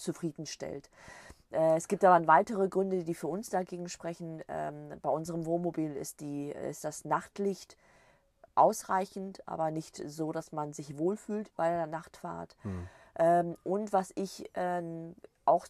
zufriedenstellt. 0.00 0.90
Äh, 1.50 1.76
es 1.76 1.88
gibt 1.88 2.04
aber 2.04 2.26
weitere 2.26 2.68
Gründe, 2.68 3.04
die 3.04 3.14
für 3.14 3.28
uns 3.28 3.50
dagegen 3.50 3.88
sprechen. 3.88 4.42
Ähm, 4.48 4.98
bei 5.02 5.10
unserem 5.10 5.46
Wohnmobil 5.46 5.96
ist, 5.96 6.20
die, 6.20 6.50
ist 6.50 6.84
das 6.84 7.04
Nachtlicht 7.04 7.76
ausreichend, 8.54 9.46
aber 9.46 9.70
nicht 9.70 9.96
so, 9.96 10.32
dass 10.32 10.52
man 10.52 10.72
sich 10.72 10.98
wohlfühlt 10.98 11.54
bei 11.56 11.70
der 11.70 11.86
Nachtfahrt. 11.86 12.56
Hm. 12.62 13.56
und 13.64 13.92
was 13.92 14.12
ich 14.14 14.50
ähm, 14.54 15.14
auch 15.44 15.66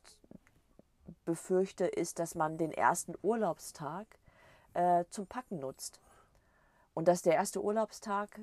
befürchte, 1.24 1.86
ist, 1.86 2.18
dass 2.18 2.34
man 2.34 2.58
den 2.58 2.72
ersten 2.72 3.14
Urlaubstag 3.22 4.06
äh, 4.74 5.04
zum 5.10 5.26
Packen 5.26 5.58
nutzt. 5.58 6.00
Und 6.94 7.08
dass 7.08 7.22
der 7.22 7.34
erste 7.34 7.62
Urlaubstag 7.62 8.40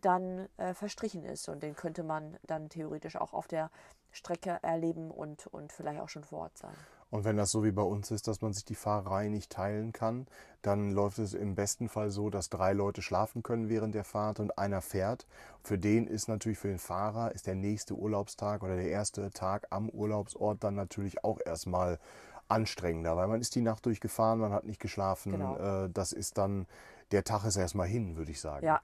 dann 0.00 0.48
äh, 0.56 0.74
verstrichen 0.74 1.24
ist. 1.24 1.48
Und 1.48 1.62
den 1.62 1.76
könnte 1.76 2.02
man 2.02 2.36
dann 2.42 2.68
theoretisch 2.68 3.16
auch 3.16 3.32
auf 3.32 3.46
der 3.46 3.70
Strecke 4.14 4.58
erleben 4.62 5.10
und, 5.10 5.46
und 5.48 5.72
vielleicht 5.72 6.00
auch 6.00 6.08
schon 6.08 6.24
vor 6.24 6.40
Ort 6.40 6.58
sein. 6.58 6.74
Und 7.10 7.24
wenn 7.24 7.36
das 7.36 7.52
so 7.52 7.62
wie 7.62 7.70
bei 7.70 7.82
uns 7.82 8.10
ist, 8.10 8.26
dass 8.26 8.40
man 8.40 8.52
sich 8.52 8.64
die 8.64 8.74
Fahrerei 8.74 9.28
nicht 9.28 9.52
teilen 9.52 9.92
kann, 9.92 10.26
dann 10.62 10.90
läuft 10.90 11.18
es 11.18 11.32
im 11.32 11.54
besten 11.54 11.88
Fall 11.88 12.10
so, 12.10 12.28
dass 12.28 12.48
drei 12.48 12.72
Leute 12.72 13.02
schlafen 13.02 13.42
können 13.42 13.68
während 13.68 13.94
der 13.94 14.02
Fahrt 14.02 14.40
und 14.40 14.58
einer 14.58 14.82
fährt. 14.82 15.26
Für 15.62 15.78
den 15.78 16.08
ist 16.08 16.26
natürlich 16.26 16.58
für 16.58 16.68
den 16.68 16.78
Fahrer 16.78 17.32
ist 17.32 17.46
der 17.46 17.54
nächste 17.54 17.94
Urlaubstag 17.94 18.64
oder 18.64 18.74
der 18.74 18.88
erste 18.88 19.30
Tag 19.30 19.68
am 19.70 19.88
Urlaubsort 19.90 20.64
dann 20.64 20.74
natürlich 20.74 21.22
auch 21.22 21.38
erstmal 21.44 22.00
anstrengender, 22.48 23.16
weil 23.16 23.28
man 23.28 23.40
ist 23.40 23.54
die 23.54 23.62
Nacht 23.62 23.86
durchgefahren, 23.86 24.40
man 24.40 24.52
hat 24.52 24.64
nicht 24.64 24.80
geschlafen. 24.80 25.32
Genau. 25.32 25.84
Äh, 25.84 25.90
das 25.90 26.12
ist 26.12 26.36
dann, 26.36 26.66
der 27.12 27.24
Tag 27.24 27.44
ist 27.44 27.56
erstmal 27.56 27.86
hin, 27.86 28.16
würde 28.16 28.32
ich 28.32 28.40
sagen. 28.40 28.66
Ja, 28.66 28.80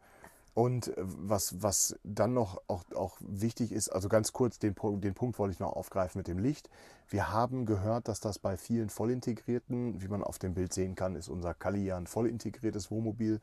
und 0.55 0.89
äh, 0.89 0.95
was, 0.99 1.63
was 1.63 1.99
dann 2.03 2.35
noch 2.35 2.61
auch, 2.67 2.85
auch 2.95 3.17
wichtig 3.21 3.73
ist, 3.73 3.89
also 3.89 4.09
ganz 4.09 4.33
kurz, 4.33 4.59
den, 4.59 4.75
den 5.01 5.15
Punkt 5.15 5.39
wollte 5.39 5.53
ich 5.53 5.61
noch 5.61 5.73
aufgreifen 5.73 6.19
mit 6.19 6.29
dem 6.29 6.39
Licht. 6.39 6.69
Wir 7.09 7.33
haben 7.33 7.67
gehört, 7.67 8.09
dass 8.09 8.21
das 8.21 8.39
bei 8.39 8.57
vielen 8.57 8.91
vollintegrierten, 8.91 10.01
wie 10.01 10.09
man 10.09 10.23
auf 10.23 10.39
dem 10.39 10.55
Bild 10.55 10.73
sehen 10.73 10.95
kann, 10.95 11.17
ist 11.17 11.29
unser 11.29 11.55
Kalian 11.55 12.07
vollintegriertes 12.07 12.91
Wohnmobil, 12.91 13.41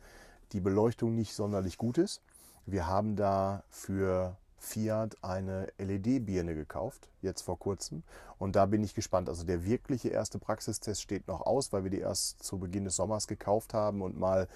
die 0.51 0.59
Beleuchtung 0.59 1.15
nicht 1.15 1.33
sonderlich 1.33 1.77
gut 1.77 1.97
ist. 1.97 2.21
Wir 2.65 2.87
haben 2.87 3.15
da 3.15 3.63
für 3.69 4.35
Fiat 4.59 5.17
eine 5.23 5.67
LED-Birne 5.77 6.55
gekauft, 6.55 7.07
jetzt 7.21 7.41
vor 7.41 7.59
kurzem. 7.59 8.03
Und 8.37 8.55
da 8.55 8.65
bin 8.65 8.83
ich 8.83 8.93
gespannt. 8.93 9.29
Also 9.29 9.45
der 9.45 9.65
wirkliche 9.65 10.09
erste 10.09 10.39
Praxistest 10.39 11.01
steht 11.01 11.27
noch 11.27 11.41
aus, 11.41 11.71
weil 11.71 11.83
wir 11.83 11.91
die 11.91 11.99
erst 11.99 12.43
zu 12.43 12.57
Beginn 12.57 12.85
des 12.85 12.95
Sommers 12.95 13.27
gekauft 13.27 13.73
haben 13.73 14.01
und 14.01 14.17
mal 14.17 14.47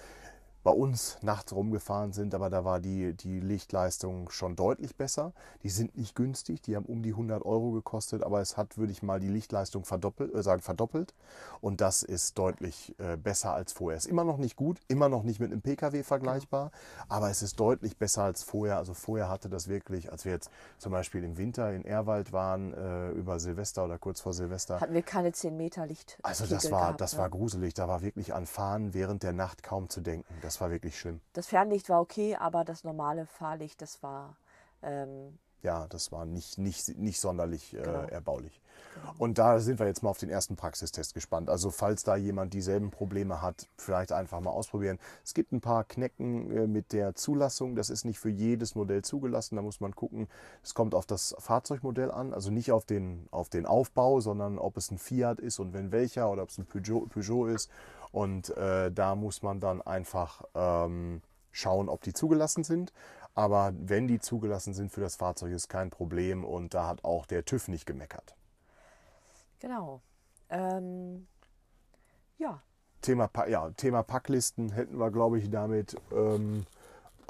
bei 0.62 0.70
uns 0.70 1.18
nachts 1.22 1.52
rumgefahren 1.52 2.12
sind, 2.12 2.34
aber 2.34 2.50
da 2.50 2.64
war 2.64 2.80
die, 2.80 3.14
die 3.14 3.40
Lichtleistung 3.40 4.30
schon 4.30 4.54
deutlich 4.56 4.96
besser. 4.96 5.32
Die 5.62 5.70
sind 5.70 5.96
nicht 5.96 6.14
günstig, 6.14 6.62
die 6.62 6.76
haben 6.76 6.86
um 6.86 7.02
die 7.02 7.10
100 7.10 7.44
Euro 7.44 7.72
gekostet, 7.72 8.22
aber 8.22 8.40
es 8.40 8.56
hat, 8.56 8.78
würde 8.78 8.92
ich 8.92 9.02
mal, 9.02 9.20
die 9.20 9.28
Lichtleistung 9.28 9.84
verdoppelt, 9.84 10.34
äh, 10.34 10.42
sagen, 10.42 10.62
verdoppelt 10.62 11.14
und 11.60 11.80
das 11.80 12.02
ist 12.02 12.38
deutlich 12.38 12.94
äh, 12.98 13.16
besser 13.16 13.54
als 13.54 13.72
vorher. 13.72 13.98
Ist 13.98 14.06
immer 14.06 14.24
noch 14.24 14.38
nicht 14.38 14.56
gut, 14.56 14.78
immer 14.88 15.08
noch 15.08 15.22
nicht 15.22 15.40
mit 15.40 15.50
einem 15.50 15.62
Pkw 15.62 16.02
vergleichbar, 16.02 16.70
aber 17.08 17.30
es 17.30 17.42
ist 17.42 17.58
deutlich 17.58 17.96
besser 17.96 18.24
als 18.24 18.42
vorher. 18.42 18.78
Also 18.78 18.94
vorher 18.94 19.28
hatte 19.28 19.48
das 19.48 19.68
wirklich, 19.68 20.12
als 20.12 20.24
wir 20.24 20.32
jetzt 20.32 20.50
zum 20.78 20.92
Beispiel 20.92 21.24
im 21.24 21.36
Winter 21.36 21.72
in 21.72 21.84
Erwald 21.84 22.32
waren, 22.32 22.72
äh, 22.72 23.10
über 23.10 23.40
Silvester 23.40 23.84
oder 23.84 23.98
kurz 23.98 24.20
vor 24.20 24.32
Silvester. 24.32 24.80
Hatten 24.80 24.94
wir 24.94 25.02
keine 25.02 25.32
10 25.32 25.56
Meter 25.56 25.86
Licht. 25.86 26.18
Also 26.22 26.46
das 26.46 26.70
war, 26.70 26.82
gehabt, 26.82 27.00
das 27.00 27.14
ne? 27.14 27.18
war 27.20 27.30
gruselig, 27.30 27.74
da 27.74 27.88
war 27.88 28.02
wirklich 28.02 28.34
an 28.34 28.46
Fahren 28.46 28.94
während 28.94 29.22
der 29.22 29.32
Nacht 29.32 29.62
kaum 29.62 29.88
zu 29.88 30.00
denken. 30.00 30.32
Das 30.42 30.51
das 30.52 30.60
war 30.60 30.70
wirklich 30.70 30.98
schlimm. 30.98 31.20
Das 31.32 31.46
Fernlicht 31.46 31.88
war 31.88 32.00
okay, 32.00 32.36
aber 32.36 32.62
das 32.64 32.84
normale 32.84 33.24
Fahrlicht, 33.24 33.80
das 33.80 34.02
war. 34.02 34.36
Ähm, 34.82 35.38
ja, 35.62 35.86
das 35.88 36.12
war 36.12 36.26
nicht, 36.26 36.58
nicht, 36.58 36.98
nicht 36.98 37.20
sonderlich 37.20 37.72
äh, 37.72 37.82
genau. 37.82 38.00
erbaulich. 38.00 38.60
Genau. 38.94 39.14
Und 39.16 39.38
da 39.38 39.60
sind 39.60 39.78
wir 39.78 39.86
jetzt 39.86 40.02
mal 40.02 40.10
auf 40.10 40.18
den 40.18 40.28
ersten 40.28 40.56
Praxistest 40.56 41.14
gespannt. 41.14 41.48
Also 41.48 41.70
falls 41.70 42.02
da 42.02 42.16
jemand 42.16 42.52
dieselben 42.52 42.90
Probleme 42.90 43.40
hat, 43.40 43.66
vielleicht 43.78 44.12
einfach 44.12 44.40
mal 44.40 44.50
ausprobieren. 44.50 44.98
Es 45.24 45.32
gibt 45.32 45.52
ein 45.52 45.62
paar 45.62 45.84
Knecken 45.84 46.50
äh, 46.50 46.66
mit 46.66 46.92
der 46.92 47.14
Zulassung. 47.14 47.74
Das 47.74 47.88
ist 47.88 48.04
nicht 48.04 48.18
für 48.18 48.28
jedes 48.28 48.74
Modell 48.74 49.02
zugelassen. 49.02 49.56
Da 49.56 49.62
muss 49.62 49.80
man 49.80 49.94
gucken. 49.96 50.28
Es 50.62 50.74
kommt 50.74 50.94
auf 50.94 51.06
das 51.06 51.34
Fahrzeugmodell 51.38 52.10
an, 52.10 52.34
also 52.34 52.50
nicht 52.50 52.72
auf 52.72 52.84
den, 52.84 53.26
auf 53.30 53.48
den 53.48 53.64
Aufbau, 53.64 54.20
sondern 54.20 54.58
ob 54.58 54.76
es 54.76 54.90
ein 54.90 54.98
Fiat 54.98 55.40
ist 55.40 55.60
und 55.60 55.72
wenn 55.72 55.92
welcher 55.92 56.30
oder 56.30 56.42
ob 56.42 56.50
es 56.50 56.58
ein 56.58 56.66
Peugeot, 56.66 57.06
Peugeot 57.06 57.46
ist 57.46 57.70
und 58.12 58.56
äh, 58.56 58.92
da 58.92 59.14
muss 59.16 59.42
man 59.42 59.58
dann 59.58 59.82
einfach 59.82 60.42
ähm, 60.54 61.22
schauen, 61.50 61.88
ob 61.88 62.02
die 62.02 62.12
zugelassen 62.12 62.62
sind. 62.62 62.92
Aber 63.34 63.72
wenn 63.74 64.06
die 64.06 64.20
zugelassen 64.20 64.74
sind 64.74 64.92
für 64.92 65.00
das 65.00 65.16
Fahrzeug, 65.16 65.52
ist 65.52 65.68
kein 65.68 65.90
Problem 65.90 66.44
und 66.44 66.74
da 66.74 66.86
hat 66.86 67.04
auch 67.04 67.24
der 67.24 67.44
TÜV 67.44 67.68
nicht 67.68 67.86
gemeckert. 67.86 68.36
Genau. 69.58 70.02
Ähm, 70.50 71.26
ja. 72.36 72.62
Thema, 73.00 73.30
ja, 73.48 73.70
Thema 73.70 74.02
Packlisten 74.02 74.70
hätten 74.72 74.98
wir, 74.98 75.10
glaube 75.10 75.38
ich, 75.38 75.50
damit 75.50 75.96
ähm, 76.12 76.66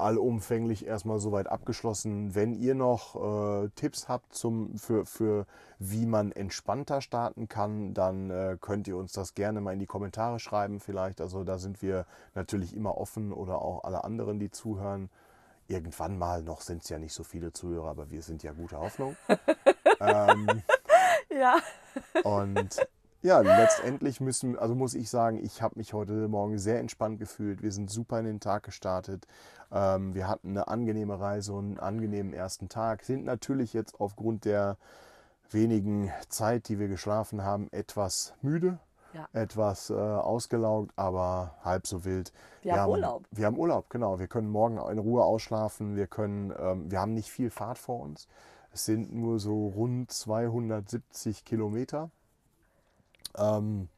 allumfänglich 0.03 0.85
erstmal 0.85 1.19
soweit 1.19 1.47
abgeschlossen. 1.47 2.35
Wenn 2.35 2.53
ihr 2.53 2.75
noch 2.75 3.15
äh, 3.63 3.69
Tipps 3.75 4.07
habt 4.07 4.35
zum, 4.35 4.77
für, 4.77 5.05
für 5.05 5.45
wie 5.79 6.05
man 6.05 6.31
entspannter 6.31 7.01
starten 7.01 7.47
kann, 7.47 7.93
dann 7.93 8.29
äh, 8.29 8.57
könnt 8.59 8.87
ihr 8.87 8.97
uns 8.97 9.13
das 9.13 9.33
gerne 9.33 9.61
mal 9.61 9.73
in 9.73 9.79
die 9.79 9.85
Kommentare 9.85 10.39
schreiben 10.39 10.79
vielleicht. 10.79 11.21
Also 11.21 11.43
da 11.43 11.57
sind 11.57 11.81
wir 11.81 12.05
natürlich 12.35 12.75
immer 12.75 12.97
offen 12.97 13.33
oder 13.33 13.61
auch 13.61 13.83
alle 13.83 14.03
anderen, 14.03 14.39
die 14.39 14.51
zuhören. 14.51 15.09
Irgendwann 15.67 16.17
mal, 16.17 16.43
noch 16.43 16.61
sind 16.61 16.83
es 16.83 16.89
ja 16.89 16.99
nicht 16.99 17.13
so 17.13 17.23
viele 17.23 17.53
Zuhörer, 17.53 17.89
aber 17.89 18.11
wir 18.11 18.21
sind 18.21 18.43
ja 18.43 18.51
gute 18.51 18.77
Hoffnung. 18.77 19.15
ähm, 20.01 20.61
ja. 21.29 21.57
Und 22.23 22.85
ja, 23.23 23.39
letztendlich 23.39 24.19
müssen, 24.21 24.57
also 24.59 24.75
muss 24.75 24.93
ich 24.93 25.09
sagen, 25.09 25.37
ich 25.43 25.61
habe 25.61 25.75
mich 25.77 25.93
heute 25.93 26.27
Morgen 26.27 26.59
sehr 26.59 26.79
entspannt 26.79 27.19
gefühlt. 27.19 27.63
Wir 27.63 27.71
sind 27.71 27.89
super 27.89 28.19
in 28.19 28.25
den 28.25 28.39
Tag 28.39 28.63
gestartet. 28.63 29.25
Ähm, 29.71 30.13
wir 30.13 30.27
hatten 30.27 30.49
eine 30.49 30.67
angenehme 30.67 31.19
Reise 31.19 31.53
und 31.53 31.65
einen 31.65 31.79
angenehmen 31.79 32.33
ersten 32.33 32.69
Tag. 32.69 33.03
Sind 33.03 33.23
natürlich 33.25 33.73
jetzt 33.73 33.99
aufgrund 33.99 34.45
der 34.45 34.77
wenigen 35.49 36.11
Zeit, 36.29 36.67
die 36.67 36.79
wir 36.79 36.89
geschlafen 36.89 37.43
haben, 37.43 37.69
etwas 37.71 38.33
müde, 38.41 38.77
Ja. 39.13 39.27
etwas 39.31 39.89
äh, 39.89 39.93
ausgelaugt, 39.93 40.91
aber 40.97 41.55
halb 41.63 41.87
so 41.87 42.03
wild. 42.03 42.33
Wir 42.61 42.81
haben 42.81 42.91
Urlaub. 42.91 43.23
Wir 43.31 43.45
haben 43.45 43.57
Urlaub, 43.57 43.89
genau. 43.89 44.19
Wir 44.19 44.27
können 44.27 44.49
morgen 44.49 44.77
in 44.91 44.99
Ruhe 44.99 45.23
ausschlafen. 45.23 45.95
Wir 45.95 46.07
können, 46.07 46.53
ähm, 46.59 46.91
wir 46.91 46.99
haben 46.99 47.13
nicht 47.13 47.29
viel 47.29 47.49
Fahrt 47.49 47.77
vor 47.77 48.01
uns. 48.01 48.27
Es 48.73 48.85
sind 48.85 49.13
nur 49.13 49.39
so 49.39 49.67
rund 49.67 50.11
270 50.11 51.45
Kilometer. 51.45 52.09
Ähm, 53.37 53.89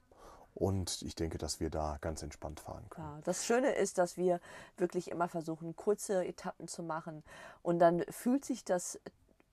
und 0.54 1.02
ich 1.02 1.15
denke, 1.15 1.38
dass 1.38 1.60
wir 1.60 1.69
da 1.69 1.98
ganz 2.00 2.24
entspannt 2.24 2.62
fahren 2.62 2.86
können. 2.89 3.06
Ja, 3.06 3.21
das 3.26 3.45
Schöne 3.45 3.71
ist, 3.71 3.98
dass 3.98 4.15
wir 4.15 4.39
wirklich 4.78 5.12
immer 5.12 5.28
versuchen, 5.28 5.76
kurze 5.76 6.26
Etappen 6.26 6.69
zu 6.69 6.82
machen. 6.82 7.24
Und 7.62 7.80
dann 7.80 8.04
fühlt 8.10 8.45
sich 8.45 8.63
das 8.63 9.00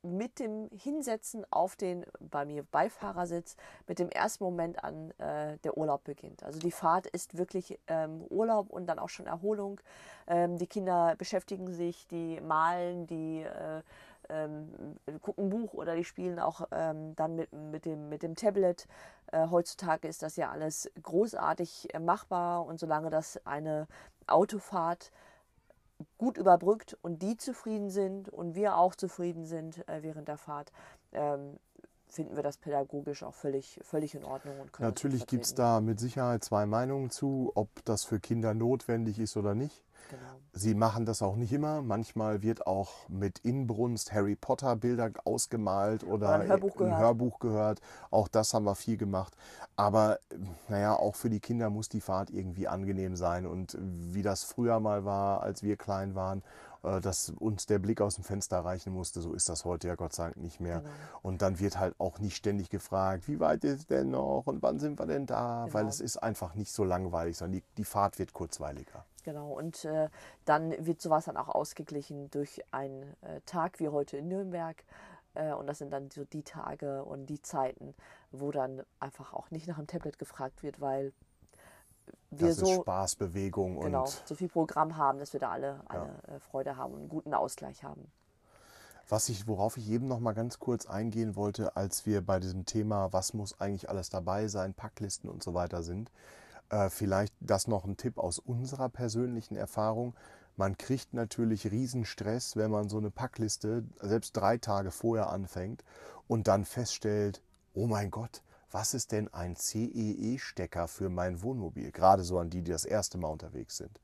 mit 0.02 0.40
dem 0.40 0.68
Hinsetzen 0.70 1.44
auf 1.50 1.76
den 1.76 2.04
bei 2.18 2.44
mir 2.44 2.64
Beifahrersitz 2.64 3.56
mit 3.86 3.98
dem 4.00 4.10
ersten 4.10 4.42
Moment 4.42 4.82
an 4.82 5.12
äh, 5.18 5.58
der 5.58 5.78
Urlaub 5.78 6.04
beginnt. 6.04 6.42
Also 6.42 6.58
die 6.58 6.72
Fahrt 6.72 7.06
ist 7.06 7.38
wirklich 7.38 7.78
ähm, 7.86 8.22
Urlaub 8.28 8.70
und 8.70 8.86
dann 8.86 8.98
auch 8.98 9.08
schon 9.08 9.26
Erholung. 9.26 9.80
Ähm, 10.26 10.58
die 10.58 10.66
Kinder 10.66 11.14
beschäftigen 11.16 11.72
sich, 11.72 12.06
die 12.08 12.40
malen, 12.40 13.06
die 13.06 13.42
äh, 13.42 13.82
ähm, 14.28 14.96
gucken 15.20 15.46
ein 15.46 15.50
Buch 15.50 15.74
oder 15.74 15.94
die 15.94 16.04
spielen 16.04 16.38
auch 16.38 16.66
ähm, 16.70 17.14
dann 17.16 17.36
mit, 17.36 17.52
mit, 17.52 17.84
dem, 17.84 18.08
mit 18.08 18.22
dem 18.22 18.34
Tablet. 18.34 18.86
Äh, 19.32 19.48
heutzutage 19.50 20.08
ist 20.08 20.22
das 20.22 20.36
ja 20.36 20.50
alles 20.50 20.90
großartig 21.02 21.94
äh, 21.94 21.98
machbar 21.98 22.64
und 22.66 22.78
solange 22.78 23.10
das 23.10 23.44
eine 23.46 23.86
Autofahrt 24.26 25.10
gut 26.18 26.36
überbrückt 26.36 26.96
und 27.02 27.22
die 27.22 27.36
zufrieden 27.36 27.90
sind 27.90 28.28
und 28.28 28.54
wir 28.54 28.76
auch 28.76 28.94
zufrieden 28.94 29.44
sind 29.44 29.86
äh, 29.88 30.02
während 30.02 30.28
der 30.28 30.36
Fahrt, 30.36 30.72
ähm, 31.12 31.58
finden 32.12 32.36
wir 32.36 32.42
das 32.42 32.58
pädagogisch 32.58 33.22
auch 33.22 33.34
völlig, 33.34 33.80
völlig 33.82 34.14
in 34.14 34.24
Ordnung. 34.24 34.60
Und 34.60 34.72
können 34.72 34.88
Natürlich 34.88 35.26
gibt 35.26 35.46
es 35.46 35.54
da 35.54 35.80
mit 35.80 35.98
Sicherheit 35.98 36.44
zwei 36.44 36.66
Meinungen 36.66 37.10
zu, 37.10 37.52
ob 37.54 37.68
das 37.84 38.04
für 38.04 38.20
Kinder 38.20 38.52
notwendig 38.52 39.18
ist 39.18 39.36
oder 39.36 39.54
nicht. 39.54 39.82
Genau. 40.10 40.22
Sie 40.52 40.74
machen 40.74 41.06
das 41.06 41.22
auch 41.22 41.36
nicht 41.36 41.52
immer. 41.52 41.80
Manchmal 41.80 42.42
wird 42.42 42.66
auch 42.66 43.08
mit 43.08 43.38
Inbrunst 43.38 44.12
Harry 44.12 44.36
Potter 44.36 44.76
Bilder 44.76 45.10
ausgemalt 45.24 46.04
oder, 46.04 46.40
ein 46.40 46.48
Hörbuch 46.48 46.76
gehört. 46.76 46.98
Hörbuch 46.98 47.38
gehört. 47.38 47.80
Auch 48.10 48.28
das 48.28 48.52
haben 48.52 48.64
wir 48.64 48.74
viel 48.74 48.98
gemacht. 48.98 49.34
Aber 49.76 50.18
naja, 50.68 50.94
auch 50.94 51.14
für 51.14 51.30
die 51.30 51.40
Kinder 51.40 51.70
muss 51.70 51.88
die 51.88 52.02
Fahrt 52.02 52.28
irgendwie 52.28 52.68
angenehm 52.68 53.16
sein. 53.16 53.46
Und 53.46 53.78
wie 53.80 54.22
das 54.22 54.44
früher 54.44 54.80
mal 54.80 55.06
war, 55.06 55.42
als 55.42 55.62
wir 55.62 55.76
klein 55.76 56.14
waren, 56.14 56.42
dass 56.82 57.30
uns 57.30 57.66
der 57.66 57.78
Blick 57.78 58.00
aus 58.00 58.16
dem 58.16 58.24
Fenster 58.24 58.58
reichen 58.64 58.92
musste, 58.92 59.20
so 59.20 59.32
ist 59.32 59.48
das 59.48 59.64
heute 59.64 59.88
ja 59.88 59.94
Gott 59.94 60.12
sei 60.14 60.24
Dank 60.24 60.36
nicht 60.38 60.60
mehr. 60.60 60.80
Genau. 60.80 60.90
Und 61.22 61.42
dann 61.42 61.58
wird 61.60 61.78
halt 61.78 61.94
auch 61.98 62.18
nicht 62.18 62.36
ständig 62.36 62.70
gefragt, 62.70 63.28
wie 63.28 63.40
weit 63.40 63.64
ist 63.64 63.90
denn 63.90 64.10
noch 64.10 64.42
und 64.46 64.62
wann 64.62 64.78
sind 64.78 64.98
wir 64.98 65.06
denn 65.06 65.26
da? 65.26 65.66
Weil 65.70 65.82
Genau. 65.82 65.88
es 65.90 66.00
ist 66.00 66.16
einfach 66.16 66.54
nicht 66.54 66.72
so 66.72 66.84
langweilig, 66.84 67.36
sondern 67.36 67.60
die, 67.60 67.64
die 67.76 67.84
Fahrt 67.84 68.18
wird 68.18 68.32
kurzweiliger. 68.32 69.04
Genau, 69.24 69.52
und 69.52 69.84
äh, 69.84 70.08
dann 70.44 70.74
wird 70.84 71.00
sowas 71.00 71.26
dann 71.26 71.36
auch 71.36 71.48
ausgeglichen 71.48 72.30
durch 72.30 72.60
einen 72.72 73.02
äh, 73.22 73.40
Tag 73.46 73.78
wie 73.78 73.88
heute 73.88 74.16
in 74.16 74.26
Nürnberg. 74.28 74.82
Äh, 75.34 75.52
und 75.52 75.68
das 75.68 75.78
sind 75.78 75.92
dann 75.92 76.10
so 76.10 76.24
die 76.24 76.42
Tage 76.42 77.04
und 77.04 77.26
die 77.26 77.40
Zeiten, 77.40 77.94
wo 78.32 78.50
dann 78.50 78.82
einfach 78.98 79.32
auch 79.32 79.50
nicht 79.52 79.68
nach 79.68 79.76
dem 79.76 79.86
Tablet 79.86 80.18
gefragt 80.18 80.62
wird, 80.64 80.80
weil 80.80 81.12
wir 82.30 82.48
Das 82.48 82.58
ist 82.58 82.66
so, 82.66 82.82
Spaß, 82.82 83.16
Bewegung 83.16 83.80
genau, 83.80 84.02
und 84.02 84.22
so 84.24 84.34
viel 84.34 84.48
Programm 84.48 84.96
haben, 84.96 85.18
dass 85.18 85.32
wir 85.32 85.40
da 85.40 85.50
alle, 85.50 85.80
alle 85.86 86.10
äh, 86.28 86.38
Freude 86.40 86.76
haben 86.76 86.94
und 86.94 87.00
einen 87.00 87.08
guten 87.08 87.34
Ausgleich 87.34 87.84
haben. 87.84 88.10
Was 89.08 89.28
ich, 89.28 89.46
worauf 89.46 89.76
ich 89.76 89.90
eben 89.90 90.08
noch 90.08 90.20
mal 90.20 90.32
ganz 90.32 90.58
kurz 90.58 90.86
eingehen 90.86 91.36
wollte, 91.36 91.76
als 91.76 92.06
wir 92.06 92.24
bei 92.24 92.40
diesem 92.40 92.64
Thema, 92.64 93.12
was 93.12 93.34
muss 93.34 93.60
eigentlich 93.60 93.90
alles 93.90 94.08
dabei 94.08 94.48
sein, 94.48 94.74
Packlisten 94.74 95.28
und 95.28 95.42
so 95.42 95.54
weiter 95.54 95.82
sind, 95.82 96.10
äh, 96.70 96.88
vielleicht 96.88 97.34
das 97.40 97.68
noch 97.68 97.84
ein 97.84 97.96
Tipp 97.96 98.18
aus 98.18 98.38
unserer 98.38 98.88
persönlichen 98.88 99.56
Erfahrung. 99.56 100.14
Man 100.56 100.78
kriegt 100.78 101.12
natürlich 101.12 101.70
Riesenstress, 101.70 102.56
wenn 102.56 102.70
man 102.70 102.88
so 102.88 102.98
eine 102.98 103.10
Packliste 103.10 103.84
selbst 104.00 104.36
drei 104.36 104.56
Tage 104.58 104.90
vorher 104.90 105.30
anfängt 105.30 105.84
und 106.28 106.48
dann 106.48 106.64
feststellt, 106.64 107.42
oh 107.74 107.86
mein 107.86 108.10
Gott, 108.10 108.42
was 108.72 108.94
ist 108.94 109.12
denn 109.12 109.32
ein 109.32 109.54
CEE-Stecker 109.56 110.88
für 110.88 111.10
mein 111.10 111.42
Wohnmobil? 111.42 111.92
Gerade 111.92 112.24
so 112.24 112.38
an 112.38 112.50
die, 112.50 112.62
die 112.62 112.72
das 112.72 112.84
erste 112.84 113.18
Mal 113.18 113.28
unterwegs 113.28 113.76
sind. 113.76 114.00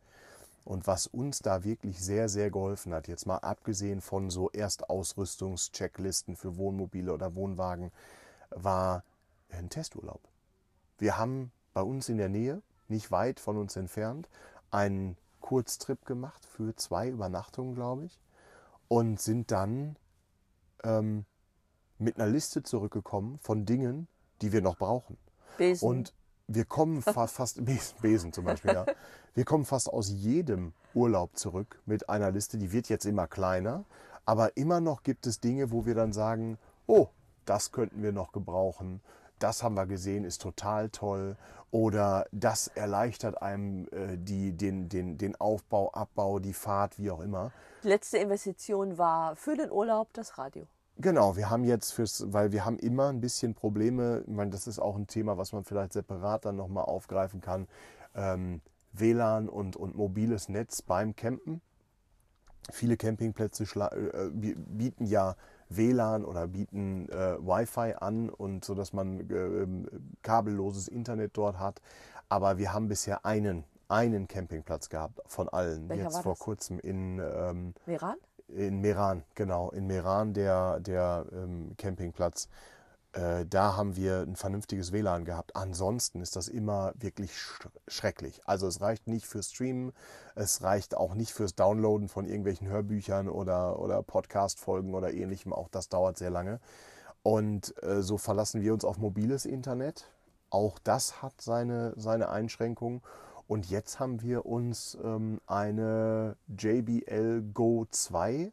Und 0.65 0.87
was 0.87 1.07
uns 1.07 1.39
da 1.39 1.65
wirklich 1.65 1.99
sehr, 1.99 2.29
sehr 2.29 2.51
geholfen 2.51 2.93
hat, 2.93 3.09
jetzt 3.09 3.27
mal 3.27 3.39
abgesehen 3.39 4.03
von 4.03 4.29
so 4.29 4.51
Erstausrüstungschecklisten 4.51 6.37
für 6.37 6.59
Wohnmobile 6.59 7.13
oder 7.13 7.35
Wohnwagen, 7.35 7.91
war 8.51 9.03
ein 9.49 9.71
Testurlaub. 9.71 10.21
Wir 10.99 11.17
haben 11.17 11.53
bei 11.73 11.81
uns 11.81 12.11
in 12.11 12.19
der 12.19 12.29
Nähe, 12.29 12.61
nicht 12.89 13.11
weit 13.11 13.41
von 13.41 13.57
uns 13.57 13.77
entfernt, 13.77 14.29
einen 14.71 15.17
Kurztrip 15.41 16.05
gemacht 16.05 16.45
für 16.45 16.77
zwei 16.77 17.09
Übernachtungen, 17.09 17.75
glaube 17.75 18.05
ich, 18.05 18.21
und 18.89 19.21
sind 19.21 19.51
dann 19.51 19.97
ähm, 20.85 21.25
mit 21.99 22.19
einer 22.19 22.31
Liste 22.31 22.63
zurückgekommen 22.63 23.39
von 23.39 23.65
Dingen, 23.65 24.09
die 24.43 24.53
wir 24.53 24.63
noch 24.63 24.77
brauchen. 24.77 25.17
Besen, 25.57 25.89
Und 25.89 26.15
wir 26.47 26.65
kommen 26.65 27.03
fa 27.03 27.27
fast, 27.27 27.61
Besen, 28.01 28.33
zum 28.33 28.45
Beispiel, 28.45 28.73
ja. 28.73 28.87
Wir 29.35 29.45
kommen 29.45 29.65
fast 29.65 29.89
aus 29.93 30.11
jedem 30.11 30.73
Urlaub 30.95 31.37
zurück 31.37 31.81
mit 31.87 32.09
einer 32.09 32.31
Liste, 32.31 32.59
die 32.59 32.73
wird 32.73 32.89
jetzt 32.89 33.05
immer 33.05 33.27
kleiner, 33.27 33.85
aber 34.25 34.57
immer 34.57 34.81
noch 34.81 35.03
gibt 35.03 35.27
es 35.27 35.41
Dinge, 35.41 35.71
wo 35.71 35.87
wir 35.87 35.95
dann 35.95 36.13
sagen, 36.13 36.59
oh, 36.87 37.09
das 37.45 37.71
könnten 37.73 38.03
wir 38.03 38.13
noch 38.13 38.33
gebrauchen, 38.33 39.01
das 39.39 39.63
haben 39.63 39.75
wir 39.75 39.87
gesehen, 39.87 40.25
ist 40.25 40.43
total 40.43 40.91
toll 40.91 41.37
oder 41.71 42.27
das 42.33 42.69
erleichtert 42.69 43.41
einem 43.41 43.87
äh, 43.93 44.17
die, 44.17 44.53
den, 44.53 44.89
den, 44.89 45.19
den 45.19 45.37
Aufbau, 45.37 45.93
Abbau, 45.93 46.39
die 46.39 46.55
Fahrt, 46.55 46.99
wie 46.99 47.11
auch 47.11 47.21
immer. 47.21 47.53
die 47.85 47.89
letzte 47.89 48.19
Investition 48.19 48.99
war 48.99 49.37
für 49.37 49.55
den 49.55 49.71
Urlaub 49.71 50.09
das 50.15 50.39
Radio. 50.39 50.67
Genau, 51.01 51.37
wir 51.37 51.49
haben 51.49 51.63
jetzt 51.63 51.93
fürs, 51.93 52.25
weil 52.33 52.51
wir 52.51 52.65
haben 52.65 52.77
immer 52.79 53.09
ein 53.09 53.21
bisschen 53.21 53.55
Probleme, 53.55 54.25
ich 54.27 54.35
meine, 54.35 54.51
das 54.51 54.67
ist 54.67 54.81
auch 54.81 54.97
ein 54.97 55.07
Thema, 55.07 55.39
was 55.39 55.53
man 55.53 55.63
vielleicht 55.63 55.93
separat 55.93 56.45
dann 56.45 56.57
nochmal 56.57 56.85
aufgreifen 56.87 57.41
kann, 57.41 57.69
ähm, 58.17 58.61
WLAN 58.93 59.49
und, 59.49 59.77
und 59.77 59.95
mobiles 59.95 60.49
Netz 60.49 60.83
beim 60.83 61.15
Campen. 61.15 61.61
Viele 62.73 62.97
Campingplätze 62.97 63.63
schla- 63.65 63.95
äh, 63.95 64.31
bi- 64.31 64.57
bieten 64.57 65.07
ja 65.07 65.37
WLAN 65.69 66.25
oder 66.25 66.49
bieten 66.49 67.09
äh, 67.11 67.39
Wi-Fi 67.39 67.95
an 68.01 68.29
und 68.29 68.65
so, 68.65 68.75
dass 68.75 68.93
man 68.93 69.21
äh, 69.31 69.35
ähm, 69.35 69.87
kabelloses 70.23 70.89
Internet 70.89 71.37
dort 71.37 71.61
hat. 71.61 71.81
Aber 72.29 72.59
wir 72.59 72.73
haben 72.73 72.89
bisher 72.89 73.25
einen, 73.25 73.65
einen 73.87 74.27
Campingplatz 74.27 74.89
gehabt 74.89 75.21
von 75.27 75.49
allen. 75.49 75.89
Welcher 75.89 76.05
Jetzt 76.05 76.19
vor 76.23 76.33
das? 76.33 76.41
kurzem 76.41 76.81
in 76.81 77.21
ähm, 77.21 77.75
Meran? 77.87 78.17
In 78.49 78.81
Meran, 78.81 79.23
genau. 79.35 79.71
In 79.71 79.87
Meran, 79.87 80.35
der, 80.35 80.81
der 80.81 81.27
ähm, 81.33 81.75
Campingplatz. 81.77 82.49
Äh, 83.13 83.47
da 83.47 83.77
haben 83.77 83.97
wir 83.97 84.21
ein 84.21 84.37
vernünftiges 84.37 84.93
WLAN 84.93 85.25
gehabt. 85.25 85.57
Ansonsten 85.57 86.21
ist 86.21 86.37
das 86.37 86.49
immer 86.49 86.93
wirklich 86.99 87.37
sch 87.37 87.69
schrecklich. 87.87 88.43
Also 88.45 88.67
es 88.67 88.81
reicht 88.81 89.07
nicht 89.07 89.27
fürs 89.27 89.51
Streamen, 89.51 89.93
es 90.35 90.63
reicht 90.63 90.97
auch 90.97 91.15
nicht 91.15 91.33
fürs 91.33 91.55
Downloaden 91.55 92.09
von 92.09 92.27
irgendwelchen 92.27 92.69
Hörbüchern 92.69 93.29
oder, 93.29 93.79
oder 93.79 94.03
Podcast-Folgen 94.03 94.95
oder 94.95 95.13
ähnlichem. 95.13 95.53
Auch 95.53 95.69
das 95.69 95.89
dauert 95.89 96.19
sehr 96.19 96.31
lange. 96.31 96.61
Und 97.23 97.75
äh, 97.83 98.03
so 98.03 98.19
verlassen 98.19 98.63
wir 98.63 98.73
uns 98.75 98.85
auf 98.85 98.99
mobiles 98.99 99.47
Internet. 99.47 100.11
Auch 100.51 100.79
das 100.79 101.23
hat 101.23 101.41
seine, 101.41 101.95
seine 101.97 102.29
Einschränkungen. 102.29 103.03
Und 103.49 103.71
jetzt 103.71 103.99
haben 103.99 104.21
wir 104.21 104.45
uns 104.45 104.97
ähm, 105.03 105.41
eine 105.47 106.37
JBL 106.49 107.43
Go 107.55 107.87
2 107.91 108.53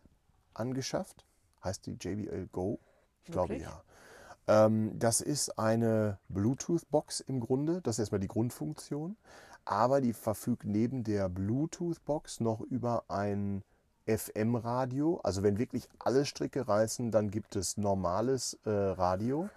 angeschafft. 0.53 1.25
Heißt 1.63 1.85
die 1.85 1.97
JBL 1.99 2.47
Go? 2.51 2.79
Ich 3.23 3.31
glaube 3.31 3.49
Wirklich? 3.49 3.67
ja. 3.67 4.65
Ähm, 4.65 4.97
das 4.97 5.19
ist 5.19 5.59
eine 5.59 6.17
Bluetooth-Box 6.29 7.19
im 7.19 7.41
Grunde. 7.41 7.81
Das 7.81 7.95
ist 7.95 7.99
erstmal 7.99 8.21
die 8.21 8.29
Grundfunktion. 8.29 9.17
Aber 9.65 9.99
die 9.99 10.13
verfügt 10.13 10.63
neben 10.63 11.03
der 11.03 11.27
Bluetooth-Box 11.27 12.39
noch 12.39 12.61
über 12.61 13.03
ein 13.09 13.63
FM-Radio. 14.07 15.19
Also 15.23 15.43
wenn 15.43 15.57
wirklich 15.57 15.89
alle 15.99 16.25
Stricke 16.25 16.67
reißen, 16.67 17.11
dann 17.11 17.31
gibt 17.31 17.57
es 17.57 17.75
normales 17.75 18.59
äh, 18.63 18.69
Radio. 18.69 19.49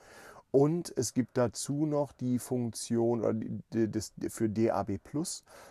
Und 0.50 0.92
es 0.96 1.12
gibt 1.12 1.36
dazu 1.36 1.84
noch 1.84 2.12
die 2.12 2.38
Funktion 2.38 3.62
für 4.28 4.48
DAB+. 4.48 4.98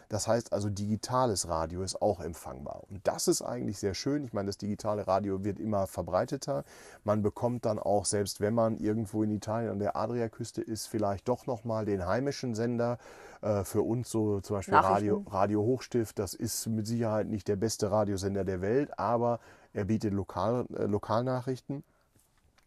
Das 0.09 0.27
heißt 0.27 0.53
also, 0.53 0.69
digitales 0.69 1.47
Radio 1.47 1.81
ist 1.81 2.01
auch 2.01 2.19
empfangbar. 2.19 2.83
Und 2.89 3.05
das 3.07 3.27
ist 3.27 3.41
eigentlich 3.41 3.79
sehr 3.79 3.95
schön. 3.95 4.23
Ich 4.23 4.33
meine, 4.33 4.47
das 4.47 4.57
digitale 4.57 5.07
Radio 5.07 5.43
wird 5.43 5.59
immer 5.59 5.87
verbreiteter. 5.87 6.63
Man 7.03 7.23
bekommt 7.23 7.65
dann 7.65 7.79
auch, 7.79 8.05
selbst 8.05 8.39
wenn 8.39 8.53
man 8.53 8.77
irgendwo 8.77 9.23
in 9.23 9.31
Italien 9.31 9.71
an 9.71 9.79
der 9.79 9.95
Adriaküste 9.95 10.61
ist, 10.61 10.85
vielleicht 10.87 11.27
doch 11.27 11.47
nochmal 11.47 11.85
den 11.85 12.05
heimischen 12.05 12.53
Sender. 12.53 12.99
Äh, 13.41 13.63
für 13.63 13.81
uns 13.81 14.09
so 14.09 14.39
zum 14.41 14.57
Beispiel 14.57 14.75
Radio. 14.75 15.23
Radio 15.29 15.61
Hochstift. 15.61 16.17
Das 16.19 16.33
ist 16.33 16.67
mit 16.67 16.87
Sicherheit 16.87 17.27
nicht 17.27 17.47
der 17.47 17.55
beste 17.55 17.91
Radiosender 17.91 18.43
der 18.43 18.61
Welt, 18.61 18.97
aber 18.97 19.39
er 19.73 19.85
bietet 19.85 20.13
Lokal, 20.13 20.65
äh, 20.75 20.85
Lokalnachrichten 20.85 21.83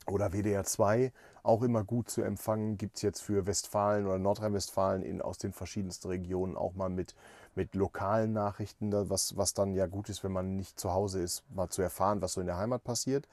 oder 0.07 0.33
WDR 0.33 0.65
2 0.65 1.13
auch 1.43 1.63
immer 1.63 1.85
gut 1.85 2.11
zu 2.11 2.23
empfangen. 2.23 2.77
Gibt 2.77 2.97
es 2.97 3.03
jetzt 3.03 3.21
für 3.23 3.47
Westfalen 3.47 4.07
oder 4.07 4.19
Nordrhein-Westfalen 4.19 5.03
in, 5.03 5.23
aus 5.23 5.39
den 5.39 5.53
verschiedensten 5.53 6.09
Regionen 6.09 6.57
auch 6.57 6.75
mal 6.75 6.89
mit, 6.89 7.15
mit 7.55 7.75
lokalen 7.75 8.33
Nachrichten, 8.33 8.93
was, 8.93 9.37
was 9.37 9.55
dann 9.55 9.75
ja 9.75 9.87
gut 9.87 10.09
ist, 10.09 10.25
wenn 10.25 10.33
man 10.33 10.57
nicht 10.57 10.79
zu 10.79 10.93
Hause 10.93 11.21
ist, 11.21 11.45
mal 11.55 11.69
zu 11.69 11.83
erfahren, 11.83 12.23
was 12.23 12.35
so 12.35 12.41
in 12.41 12.47
der 12.47 12.59
Heimat 12.59 12.85
passiert. 12.85 13.29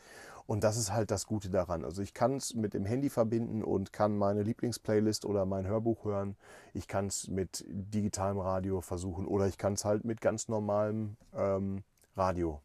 Und 0.45 0.63
das 0.63 0.77
ist 0.77 0.93
halt 0.93 1.11
das 1.11 1.27
Gute 1.27 1.49
daran. 1.49 1.83
Also 1.83 2.01
ich 2.01 2.13
kann 2.13 2.37
es 2.37 2.55
mit 2.55 2.73
dem 2.73 2.85
Handy 2.85 3.09
verbinden 3.09 3.63
und 3.63 3.91
kann 3.91 4.17
meine 4.17 4.43
Lieblingsplaylist 4.43 5.25
oder 5.25 5.45
mein 5.45 5.67
Hörbuch 5.67 6.05
hören. 6.05 6.37
Ich 6.73 6.87
kann 6.87 7.07
es 7.07 7.27
mit 7.27 7.65
digitalem 7.67 8.39
Radio 8.39 8.79
versuchen 8.79 9.27
oder 9.27 9.47
ich 9.47 9.57
kann 9.57 9.73
es 9.73 9.83
halt 9.83 10.05
mit 10.05 10.21
ganz 10.21 10.47
normalem 10.47 11.17
ähm, 11.35 11.83
Radio 12.15 12.61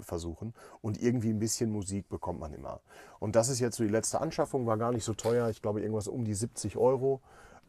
versuchen. 0.00 0.54
Und 0.82 1.00
irgendwie 1.00 1.30
ein 1.30 1.38
bisschen 1.38 1.70
Musik 1.70 2.08
bekommt 2.08 2.40
man 2.40 2.52
immer. 2.52 2.80
Und 3.20 3.36
das 3.36 3.48
ist 3.48 3.60
jetzt 3.60 3.76
so 3.76 3.84
die 3.84 3.90
letzte 3.90 4.20
Anschaffung, 4.20 4.66
war 4.66 4.76
gar 4.76 4.92
nicht 4.92 5.04
so 5.04 5.14
teuer. 5.14 5.48
Ich 5.48 5.62
glaube 5.62 5.80
irgendwas 5.80 6.08
um 6.08 6.24
die 6.24 6.34
70 6.34 6.76
Euro. 6.76 7.20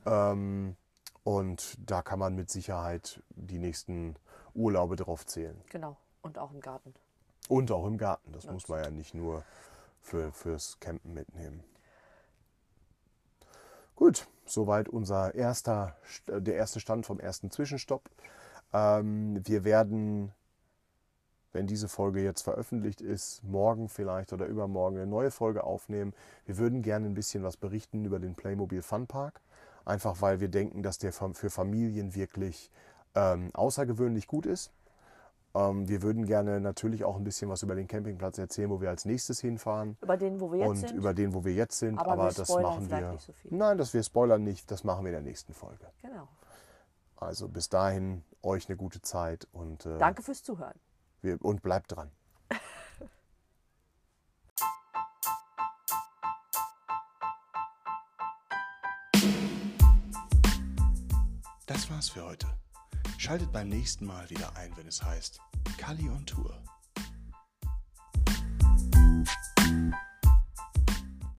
Ähm, 0.06 0.76
und 1.24 1.78
da 1.80 2.02
kann 2.02 2.20
man 2.20 2.36
mit 2.36 2.50
Sicherheit 2.50 3.22
die 3.30 3.58
nächsten 3.58 4.16
Urlaube 4.54 4.96
drauf 4.96 5.26
zählen. 5.26 5.60
Genau. 5.70 5.98
Und 6.22 6.38
auch 6.38 6.52
im 6.52 6.60
Garten. 6.60 6.94
Und 7.48 7.72
auch 7.72 7.86
im 7.86 7.98
Garten. 7.98 8.32
Das 8.32 8.46
muss 8.46 8.68
man 8.68 8.84
ja 8.84 8.90
nicht 8.90 9.14
nur 9.14 9.44
für, 10.02 10.32
fürs 10.32 10.80
Campen 10.80 11.14
mitnehmen. 11.14 11.64
Gut, 13.96 14.28
soweit 14.46 14.90
unser 14.90 15.36
erster, 15.36 15.96
der 16.28 16.56
erste 16.56 16.80
Stand 16.80 17.06
vom 17.06 17.20
ersten 17.20 17.50
Zwischenstopp. 17.50 18.10
Ähm, 18.74 19.42
wir 19.46 19.64
werden, 19.64 20.34
wenn 21.56 21.66
diese 21.66 21.88
Folge 21.88 22.22
jetzt 22.22 22.42
veröffentlicht 22.42 23.02
ist, 23.02 23.44
morgen 23.44 23.90
vielleicht 23.90 24.34
oder 24.34 24.46
übermorgen 24.46 24.98
eine 24.98 25.08
neue 25.08 25.32
Folge 25.32 25.64
aufnehmen. 25.64 26.14
Wir 26.46 26.58
würden 26.58 26.84
gerne 26.84 27.08
ein 27.08 27.16
bisschen 27.16 27.44
was 27.44 27.58
berichten 27.58 28.06
über 28.06 28.20
den 28.20 28.36
Playmobil 28.36 28.82
Fun 28.82 29.08
Park. 29.08 29.42
Einfach 29.86 30.22
weil 30.22 30.40
wir 30.40 30.50
denken, 30.50 30.84
dass 30.84 30.98
der 30.98 31.14
für 31.14 31.50
Familien 31.50 32.14
wirklich 32.14 32.70
ähm, 33.16 33.52
außergewöhnlich 33.54 34.28
gut 34.28 34.46
ist. 34.46 34.72
Ähm, 35.56 35.88
wir 35.88 36.02
würden 36.02 36.26
gerne 36.26 36.60
natürlich 36.60 37.06
auch 37.06 37.16
ein 37.16 37.24
bisschen 37.24 37.50
was 37.50 37.64
über 37.64 37.76
den 37.76 37.88
Campingplatz 37.88 38.38
erzählen, 38.38 38.70
wo 38.70 38.82
wir 38.82 38.90
als 38.90 39.06
nächstes 39.06 39.40
hinfahren. 39.40 39.98
Über 40.02 40.18
den, 40.18 40.42
wo 40.42 40.52
wir 40.52 40.60
jetzt 40.60 40.70
und 40.70 40.76
sind. 40.76 40.92
Und 40.92 40.98
über 40.98 41.14
den, 41.14 41.34
wo 41.34 41.46
wir 41.46 41.54
jetzt 41.54 41.80
sind. 41.80 41.98
Aber, 41.98 42.12
aber 42.12 42.32
das 42.32 42.50
machen 42.50 42.90
wir. 42.90 43.12
nicht 43.12 43.24
so 43.24 43.32
viel. 43.32 43.54
Nein, 43.54 43.78
das 43.78 43.94
wir 43.94 44.04
spoilern 44.04 44.44
nicht. 44.44 44.70
Das 44.70 44.84
machen 44.84 45.06
wir 45.06 45.12
in 45.12 45.24
der 45.24 45.32
nächsten 45.32 45.54
Folge. 45.54 45.86
Genau. 46.02 46.28
Also 47.16 47.48
bis 47.48 47.70
dahin 47.70 48.24
euch 48.44 48.68
eine 48.68 48.76
gute 48.76 49.02
Zeit 49.02 49.48
und 49.54 49.86
äh, 49.86 49.98
Danke 49.98 50.22
fürs 50.22 50.44
Zuhören. 50.44 50.78
Und 51.34 51.62
bleibt 51.62 51.92
dran. 51.92 52.12
Das 61.66 61.90
war's 61.90 62.10
für 62.10 62.24
heute. 62.24 62.48
Schaltet 63.18 63.52
beim 63.52 63.70
nächsten 63.70 64.06
Mal 64.06 64.30
wieder 64.30 64.56
ein, 64.56 64.76
wenn 64.78 64.88
es 64.88 65.04
heißt 65.04 65.40
Kali 65.78 66.08
on 66.10 66.26
Tour. 66.26 66.64